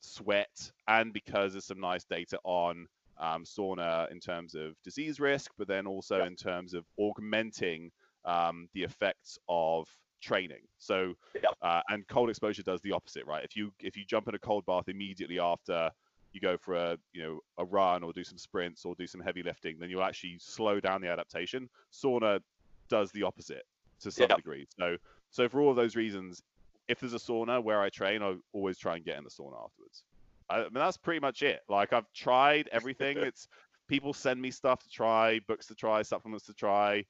sweat 0.00 0.72
and 0.88 1.12
because 1.12 1.52
there's 1.52 1.64
some 1.64 1.80
nice 1.80 2.04
data 2.04 2.38
on 2.44 2.86
um, 3.18 3.44
sauna 3.44 4.10
in 4.10 4.20
terms 4.20 4.54
of 4.54 4.74
disease 4.82 5.20
risk, 5.20 5.52
but 5.58 5.68
then 5.68 5.86
also 5.86 6.18
yeah. 6.18 6.26
in 6.26 6.36
terms 6.36 6.74
of 6.74 6.84
augmenting 6.98 7.90
um, 8.24 8.68
the 8.74 8.82
effects 8.82 9.38
of 9.48 9.88
training. 10.22 10.62
So, 10.78 11.14
uh, 11.62 11.80
and 11.88 12.06
cold 12.08 12.30
exposure 12.30 12.62
does 12.62 12.80
the 12.80 12.92
opposite, 12.92 13.26
right? 13.26 13.44
If 13.44 13.56
you 13.56 13.72
if 13.80 13.96
you 13.96 14.04
jump 14.04 14.28
in 14.28 14.34
a 14.34 14.38
cold 14.38 14.64
bath 14.66 14.88
immediately 14.88 15.38
after 15.38 15.90
you 16.34 16.40
go 16.40 16.56
for 16.56 16.74
a 16.74 16.98
you 17.12 17.22
know 17.22 17.40
a 17.58 17.64
run 17.64 18.02
or 18.02 18.12
do 18.12 18.24
some 18.24 18.38
sprints 18.38 18.84
or 18.84 18.94
do 18.94 19.06
some 19.06 19.20
heavy 19.20 19.42
lifting, 19.42 19.78
then 19.78 19.90
you'll 19.90 20.02
actually 20.02 20.36
slow 20.38 20.80
down 20.80 21.00
the 21.00 21.08
adaptation. 21.08 21.68
Sauna 21.92 22.40
does 22.88 23.10
the 23.12 23.22
opposite 23.22 23.64
to 24.00 24.10
some 24.10 24.28
degree. 24.28 24.66
So, 24.78 24.96
so 25.30 25.48
for 25.48 25.60
all 25.60 25.70
of 25.70 25.76
those 25.76 25.96
reasons, 25.96 26.42
if 26.88 27.00
there's 27.00 27.14
a 27.14 27.18
sauna 27.18 27.62
where 27.62 27.80
I 27.80 27.88
train, 27.88 28.22
I 28.22 28.34
always 28.52 28.78
try 28.78 28.96
and 28.96 29.04
get 29.04 29.16
in 29.16 29.24
the 29.24 29.30
sauna 29.30 29.64
afterwards. 29.64 30.02
I, 30.50 30.58
I 30.58 30.62
mean, 30.64 30.74
that's 30.74 30.96
pretty 30.96 31.20
much 31.20 31.42
it. 31.42 31.60
Like 31.68 31.92
I've 31.92 32.10
tried 32.12 32.68
everything. 32.72 33.16
it's 33.20 33.48
people 33.88 34.12
send 34.12 34.40
me 34.40 34.50
stuff 34.50 34.82
to 34.82 34.88
try, 34.88 35.40
books 35.46 35.66
to 35.66 35.74
try, 35.74 36.02
supplements 36.02 36.46
to 36.46 36.54
try, 36.54 37.04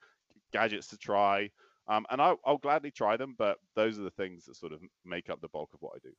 gadgets 0.53 0.89
to 0.89 0.99
try. 0.99 1.51
Um, 1.87 2.07
and 2.11 2.21
I, 2.21 2.35
I'll 2.47 2.59
gladly 2.59 2.91
try 2.91 3.17
them, 3.17 3.35
but 3.37 3.59
those 3.75 3.99
are 3.99 4.03
the 4.03 4.11
things 4.11 4.47
that 4.47 4.57
sort 4.57 4.73
of 4.73 4.81
make 5.05 5.29
up 5.29 5.41
the 5.41 5.49
bulk 5.49 5.71
of 5.75 5.83
what 5.83 5.93
I 5.97 5.99
do. 6.03 6.15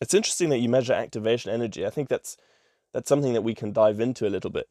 It's 0.00 0.14
interesting 0.14 0.48
that 0.50 0.58
you 0.58 0.68
measure 0.68 0.92
activation 0.92 1.52
energy. 1.52 1.86
I 1.86 1.90
think 1.90 2.08
that's 2.08 2.36
that's 2.92 3.08
something 3.08 3.32
that 3.32 3.42
we 3.42 3.54
can 3.54 3.72
dive 3.72 4.00
into 4.00 4.26
a 4.26 4.30
little 4.30 4.50
bit 4.50 4.68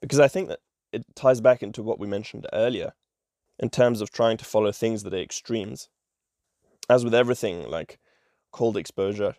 because 0.00 0.20
I 0.20 0.28
think 0.28 0.48
that 0.48 0.60
it 0.92 1.04
ties 1.14 1.40
back 1.40 1.62
into 1.62 1.82
what 1.82 2.00
we 2.00 2.06
mentioned 2.06 2.46
earlier 2.52 2.92
in 3.58 3.70
terms 3.70 4.00
of 4.00 4.10
trying 4.10 4.36
to 4.38 4.44
follow 4.44 4.72
things 4.72 5.02
that 5.02 5.14
are 5.14 5.18
extremes. 5.18 5.88
As 6.88 7.04
with 7.04 7.14
everything, 7.14 7.68
like 7.68 7.98
cold 8.50 8.76
exposure, 8.76 9.36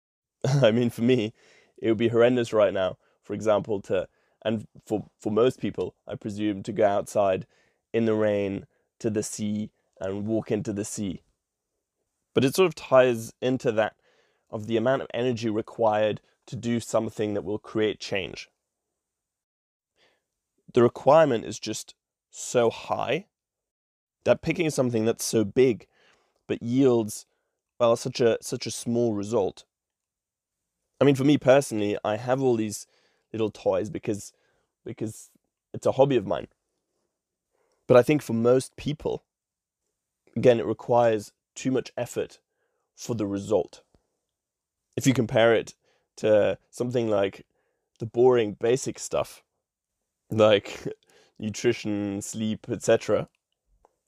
I 0.44 0.70
mean, 0.70 0.90
for 0.90 1.02
me, 1.02 1.32
it 1.78 1.88
would 1.88 1.98
be 1.98 2.08
horrendous 2.08 2.52
right 2.52 2.74
now, 2.74 2.98
for 3.22 3.32
example, 3.32 3.80
to, 3.82 4.08
and 4.44 4.66
for, 4.84 5.06
for 5.18 5.32
most 5.32 5.60
people, 5.60 5.94
I 6.06 6.16
presume, 6.16 6.62
to 6.64 6.72
go 6.72 6.86
outside 6.86 7.46
in 7.92 8.04
the 8.04 8.14
rain 8.14 8.66
to 8.98 9.08
the 9.08 9.22
sea 9.22 9.70
and 9.98 10.26
walk 10.26 10.50
into 10.50 10.72
the 10.72 10.84
sea. 10.84 11.22
But 12.34 12.44
it 12.44 12.54
sort 12.54 12.66
of 12.66 12.74
ties 12.74 13.32
into 13.40 13.72
that 13.72 13.94
of 14.50 14.66
the 14.66 14.76
amount 14.76 15.02
of 15.02 15.08
energy 15.14 15.48
required 15.48 16.20
to 16.46 16.56
do 16.56 16.80
something 16.80 17.34
that 17.34 17.44
will 17.44 17.58
create 17.58 18.00
change. 18.00 18.48
The 20.72 20.82
requirement 20.82 21.44
is 21.44 21.58
just 21.58 21.94
so 22.30 22.70
high 22.70 23.26
that 24.24 24.42
picking 24.42 24.70
something 24.70 25.04
that's 25.04 25.24
so 25.24 25.44
big 25.44 25.86
but 26.46 26.62
yields 26.62 27.26
well 27.78 27.96
such 27.96 28.20
a 28.20 28.38
such 28.40 28.66
a 28.66 28.70
small 28.70 29.14
result. 29.14 29.64
I 31.00 31.04
mean 31.04 31.14
for 31.14 31.24
me 31.24 31.38
personally, 31.38 31.96
I 32.04 32.16
have 32.16 32.42
all 32.42 32.56
these 32.56 32.86
little 33.32 33.50
toys 33.50 33.90
because 33.90 34.32
because 34.84 35.30
it's 35.72 35.86
a 35.86 35.92
hobby 35.92 36.16
of 36.16 36.26
mine. 36.26 36.48
But 37.86 37.96
I 37.96 38.02
think 38.02 38.22
for 38.22 38.32
most 38.32 38.76
people 38.76 39.24
again, 40.36 40.60
it 40.60 40.66
requires 40.66 41.32
too 41.54 41.70
much 41.70 41.92
effort 41.96 42.38
for 42.96 43.14
the 43.14 43.26
result. 43.26 43.82
If 44.96 45.06
you 45.06 45.14
compare 45.14 45.54
it 45.54 45.74
to 46.16 46.58
something 46.70 47.08
like 47.08 47.46
the 47.98 48.06
boring 48.06 48.56
basic 48.60 48.98
stuff, 48.98 49.42
like 50.30 50.86
nutrition, 51.38 52.22
sleep, 52.22 52.66
etc., 52.68 53.28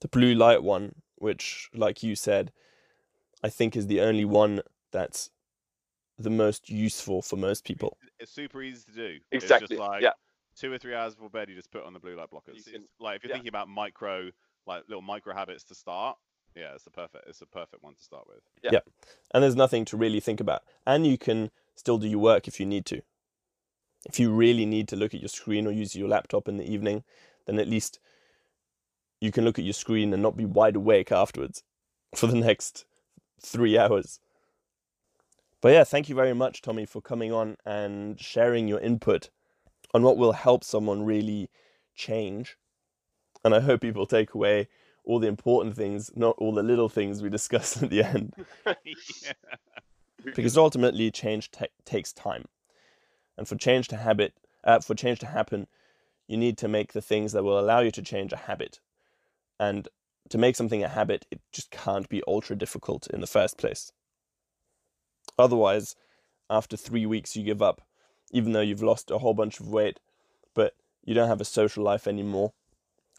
the 0.01 0.09
blue 0.09 0.35
light 0.35 0.62
one, 0.62 0.95
which, 1.16 1.71
like 1.75 2.03
you 2.03 2.16
said, 2.16 2.53
I 3.42 3.49
think 3.49 3.77
is 3.77 3.87
the 3.87 4.01
only 4.01 4.25
one 4.25 4.61
that's 4.90 5.31
the 6.18 6.31
most 6.31 6.68
useful 6.68 7.23
for 7.23 7.37
most 7.37 7.64
people. 7.64 7.97
It's 8.18 8.33
super 8.33 8.62
easy 8.62 8.85
to 8.87 8.92
do. 8.92 9.18
Exactly. 9.31 9.64
It's 9.64 9.71
just 9.71 9.81
like 9.81 10.03
yeah. 10.03 10.12
two 10.57 10.73
or 10.73 10.79
three 10.79 10.95
hours 10.95 11.14
before 11.14 11.31
bed, 11.31 11.49
you 11.49 11.55
just 11.55 11.71
put 11.71 11.85
on 11.85 11.92
the 11.92 12.01
blue 12.01 12.16
light 12.16 12.31
blockers. 12.31 12.71
Can, 12.71 12.85
like 13.01 13.16
if 13.16 13.25
you're 13.25 13.31
yeah. 13.31 13.37
thinking 13.37 13.49
about 13.49 13.68
micro 13.68 14.31
like 14.66 14.85
little 14.88 15.03
micro 15.03 15.35
habits 15.35 15.64
to 15.64 15.75
start. 15.75 16.16
Yeah, 16.55 16.75
it's 16.75 16.85
the 16.85 16.91
perfect 16.91 17.29
it's 17.29 17.43
a 17.43 17.47
perfect 17.47 17.83
one 17.83 17.95
to 17.95 18.03
start 18.03 18.27
with. 18.29 18.41
Yeah. 18.62 18.71
yeah. 18.75 18.81
And 19.33 19.43
there's 19.43 19.57
nothing 19.57 19.85
to 19.87 19.97
really 19.97 20.21
think 20.21 20.41
about. 20.41 20.62
And 20.87 21.07
you 21.07 21.19
can 21.19 21.51
still 21.75 21.99
do 21.99 22.09
your 22.09 22.19
work 22.19 22.49
if 22.49 22.61
you 22.61 22.67
need 22.67 22.87
to. 22.87 23.03
If 24.07 24.19
you 24.19 24.33
really 24.33 24.67
need 24.67 24.88
to 24.88 24.97
look 24.97 25.15
at 25.15 25.21
your 25.21 25.29
screen 25.29 25.67
or 25.67 25.73
use 25.73 25.95
your 25.95 26.09
laptop 26.09 26.49
in 26.49 26.57
the 26.57 26.71
evening, 26.71 27.05
then 27.47 27.59
at 27.59 27.69
least 27.69 28.01
you 29.21 29.31
can 29.31 29.45
look 29.45 29.59
at 29.59 29.65
your 29.65 29.75
screen 29.75 30.12
and 30.12 30.23
not 30.23 30.37
be 30.37 30.45
wide 30.45 30.77
awake 30.77 31.12
afterwards 31.12 31.62
for 32.15 32.27
the 32.27 32.37
next 32.37 32.85
three 33.41 33.79
hours. 33.79 34.19
But 35.61 35.73
yeah, 35.73 35.85
thank 35.85 36.09
you 36.09 36.17
very 36.17 36.35
much, 36.35 36.61
Tommy, 36.61 36.85
for 36.85 37.01
coming 37.01 37.33
on 37.33 37.57
and 37.65 38.21
sharing 38.21 38.67
your 38.67 38.81
input 38.81 39.31
on 39.95 40.03
what 40.03 40.17
will 40.17 40.33
help 40.33 40.65
someone 40.65 41.05
really 41.05 41.51
change. 41.95 42.57
And 43.45 43.55
I 43.55 43.61
hope 43.61 43.81
people 43.81 44.07
take 44.07 44.35
away 44.35 44.69
all 45.05 45.19
the 45.19 45.29
important 45.29 45.77
things, 45.77 46.11
not 46.15 46.37
all 46.38 46.53
the 46.53 46.62
little 46.62 46.88
things 46.88 47.23
we 47.23 47.29
discussed 47.29 47.83
at 47.83 47.91
the 47.91 48.03
end. 48.03 48.35
yeah. 48.67 49.33
Because 50.25 50.57
ultimately, 50.57 51.11
change 51.11 51.51
takes 51.85 52.12
time, 52.12 52.45
and 53.37 53.49
for 53.49 53.57
change 53.57 53.88
to 53.88 53.97
habit, 53.97 54.35
uh, 54.62 54.79
for 54.79 54.95
change 54.95 55.19
to 55.21 55.27
happen, 55.27 55.67
you 56.29 56.37
need 56.37 56.57
to 56.59 56.69
make 56.69 56.93
the 56.93 57.03
things 57.03 57.33
that 57.33 57.43
will 57.43 57.59
allow 57.59 57.81
you 57.81 57.91
to 57.91 58.03
change 58.03 58.33
a 58.33 58.37
habit. 58.37 58.79
And 59.59 59.88
to 60.29 60.38
make 60.38 60.55
something 60.55 60.83
a 60.85 60.88
habit, 60.88 61.27
it 61.31 61.41
just 61.53 61.71
can't 61.71 62.09
be 62.09 62.23
ultra 62.27 62.55
difficult 62.57 63.09
in 63.09 63.21
the 63.21 63.27
first 63.27 63.59
place. 63.59 63.93
Otherwise, 65.38 65.97
after 66.49 66.77
three 66.77 67.07
weeks, 67.07 67.37
you 67.37 67.43
give 67.43 67.62
up, 67.62 67.83
even 68.31 68.53
though 68.53 68.61
you've 68.61 68.83
lost 68.83 69.11
a 69.11 69.19
whole 69.19 69.35
bunch 69.35 69.59
of 69.59 69.69
weight, 69.69 69.99
but 70.55 70.75
you 71.05 71.15
don't 71.15 71.29
have 71.29 71.41
a 71.41 71.45
social 71.45 71.83
life 71.83 72.07
anymore, 72.07 72.53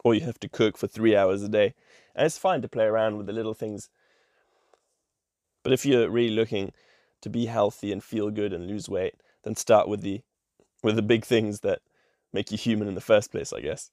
or 0.03 0.13
you 0.13 0.21
have 0.21 0.39
to 0.39 0.49
cook 0.49 0.77
for 0.77 0.87
three 0.87 1.15
hours 1.15 1.41
a 1.43 1.49
day. 1.49 1.73
And 2.15 2.25
it's 2.25 2.37
fine 2.37 2.61
to 2.61 2.67
play 2.67 2.85
around 2.85 3.17
with 3.17 3.25
the 3.25 3.33
little 3.33 3.53
things. 3.53 3.89
But 5.63 5.73
if 5.73 5.85
you're 5.85 6.09
really 6.09 6.35
looking 6.35 6.73
to 7.21 7.29
be 7.29 7.45
healthy 7.45 7.91
and 7.91 8.03
feel 8.03 8.29
good 8.29 8.53
and 8.53 8.67
lose 8.67 8.89
weight, 8.89 9.15
then 9.43 9.55
start 9.55 9.87
with 9.87 10.01
the 10.01 10.21
with 10.83 10.97
the 10.97 11.01
big 11.01 11.23
things 11.23 11.61
that 11.61 11.79
make 12.33 12.51
you 12.51 12.57
human 12.57 12.89
in 12.89 12.95
the 12.95 13.01
first 13.01 13.31
place, 13.31 13.53
I 13.53 13.61
guess. 13.61 13.89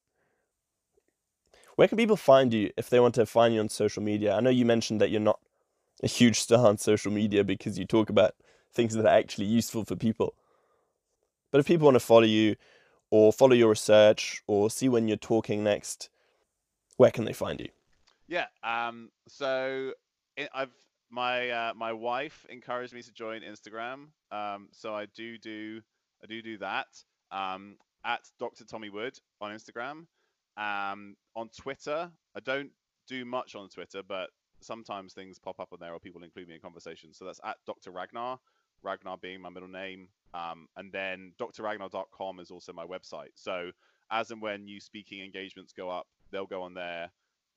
Where 1.77 1.87
can 1.87 1.97
people 1.97 2.17
find 2.17 2.53
you 2.53 2.71
if 2.77 2.91
they 2.91 2.99
want 2.99 3.15
to 3.15 3.27
find 3.27 3.55
you 3.55 3.61
on 3.61 3.69
social 3.69 4.03
media? 4.03 4.35
I 4.35 4.41
know 4.41 4.51
you 4.51 4.67
mentioned 4.67 5.01
that 5.01 5.11
you're 5.11 5.21
not 5.21 5.39
a 6.03 6.09
huge 6.09 6.41
star 6.41 6.67
on 6.67 6.79
social 6.79 7.13
media 7.13 7.45
because 7.45 7.79
you 7.79 7.85
talk 7.85 8.11
about 8.11 8.35
things 8.73 8.95
that 8.95 9.07
are 9.07 9.17
actually 9.17 9.47
useful 9.47 9.85
for 9.85 9.95
people. 9.95 10.35
But 11.51 11.59
if 11.61 11.67
people 11.67 11.87
want 11.87 11.95
to 11.95 12.01
follow 12.01 12.27
you 12.27 12.57
or 13.11 13.33
follow 13.33 13.55
your 13.55 13.71
research 13.71 14.43
or 14.47 14.71
see 14.71 14.89
when 14.89 15.09
you're 15.09 15.17
talking 15.17 15.65
next, 15.65 16.09
where 16.97 17.11
can 17.11 17.25
they 17.25 17.33
find 17.33 17.61
you? 17.61 17.69
Yeah, 18.29 18.47
um, 18.63 19.11
so 19.27 19.93
I've 20.55 20.71
my 21.11 21.51
uh, 21.51 21.73
my 21.75 21.93
wife 21.93 22.47
encouraged 22.49 22.95
me 22.95 23.03
to 23.03 23.13
join 23.13 23.43
Instagram, 23.43 24.07
um, 24.31 24.69
so 24.71 24.95
I 24.95 25.07
do 25.07 25.39
do 25.39 25.81
I 26.23 26.27
do 26.27 26.41
do 26.41 26.59
that 26.59 26.87
um, 27.33 27.77
at 28.05 28.21
Dr. 28.39 28.65
Tommy 28.65 28.91
Wood 28.91 29.19
on 29.41 29.51
Instagram. 29.53 30.07
Um, 30.57 31.17
on 31.35 31.49
Twitter, 31.57 32.11
I 32.37 32.41
don't 32.41 32.71
do 33.09 33.25
much 33.25 33.55
on 33.55 33.69
Twitter, 33.69 34.03
but 34.07 34.31
sometimes 34.61 35.13
things 35.13 35.39
pop 35.39 35.59
up 35.59 35.73
on 35.73 35.79
there 35.81 35.93
or 35.93 35.99
people 35.99 36.23
include 36.23 36.49
me 36.49 36.55
in 36.55 36.61
conversations. 36.61 37.19
So 37.19 37.25
that's 37.25 37.41
at 37.45 37.57
Dr. 37.67 37.91
Ragnar, 37.91 38.39
Ragnar 38.83 39.17
being 39.19 39.41
my 39.41 39.49
middle 39.49 39.69
name. 39.69 40.09
Um, 40.35 40.69
and 40.77 40.93
then 40.93 41.33
drragnar.com 41.41 42.41
is 42.41 42.51
also 42.51 42.73
my 42.73 42.85
website. 42.87 43.31
So 43.35 43.71
as 44.11 44.31
and 44.31 44.41
when 44.43 44.65
new 44.65 44.81
speaking 44.81 45.23
engagements 45.25 45.73
go 45.73 45.89
up, 45.91 46.07
they'll 46.31 46.47
go 46.47 46.63
on 46.63 46.75
there. 46.75 47.11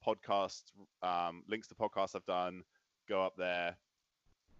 Podcasts, 0.05 0.63
um, 1.01 1.43
links 1.47 1.67
to 1.67 1.75
podcasts 1.75 2.15
I've 2.15 2.25
done 2.25 2.63
go 3.07 3.23
up 3.23 3.33
there 3.37 3.75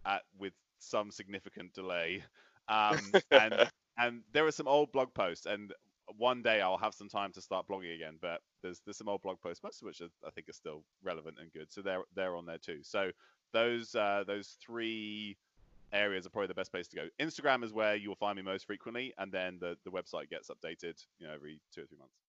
at 0.05 0.21
with 0.37 0.53
some 0.79 1.11
significant 1.11 1.73
delay. 1.73 2.23
Um, 2.67 2.99
and 3.31 3.69
and 3.97 4.21
there 4.31 4.45
are 4.45 4.51
some 4.51 4.67
old 4.67 4.91
blog 4.91 5.13
posts, 5.13 5.45
and 5.45 5.73
one 6.17 6.41
day 6.41 6.61
I'll 6.61 6.77
have 6.77 6.93
some 6.93 7.09
time 7.09 7.31
to 7.33 7.41
start 7.41 7.67
blogging 7.67 7.95
again. 7.95 8.17
But 8.21 8.41
there's 8.61 8.81
there's 8.85 8.97
some 8.97 9.09
old 9.09 9.21
blog 9.21 9.39
posts, 9.41 9.63
most 9.63 9.81
of 9.81 9.85
which 9.85 10.01
are, 10.01 10.09
I 10.25 10.31
think 10.31 10.49
are 10.49 10.53
still 10.53 10.83
relevant 11.03 11.37
and 11.39 11.51
good. 11.51 11.71
So 11.71 11.81
they're 11.81 12.03
they're 12.15 12.35
on 12.35 12.45
there 12.45 12.57
too. 12.57 12.79
So 12.83 13.11
those 13.53 13.95
uh, 13.95 14.23
those 14.25 14.57
three 14.65 15.37
areas 15.93 16.25
are 16.25 16.29
probably 16.29 16.47
the 16.47 16.53
best 16.55 16.71
place 16.71 16.87
to 16.89 16.95
go. 16.95 17.07
Instagram 17.21 17.63
is 17.63 17.73
where 17.73 17.95
you'll 17.95 18.15
find 18.15 18.35
me 18.35 18.41
most 18.41 18.65
frequently, 18.65 19.13
and 19.17 19.31
then 19.31 19.57
the 19.59 19.75
the 19.85 19.91
website 19.91 20.29
gets 20.29 20.49
updated, 20.49 20.95
you 21.19 21.27
know, 21.27 21.33
every 21.33 21.61
two 21.73 21.81
or 21.81 21.85
three 21.85 21.97
months. 21.97 22.23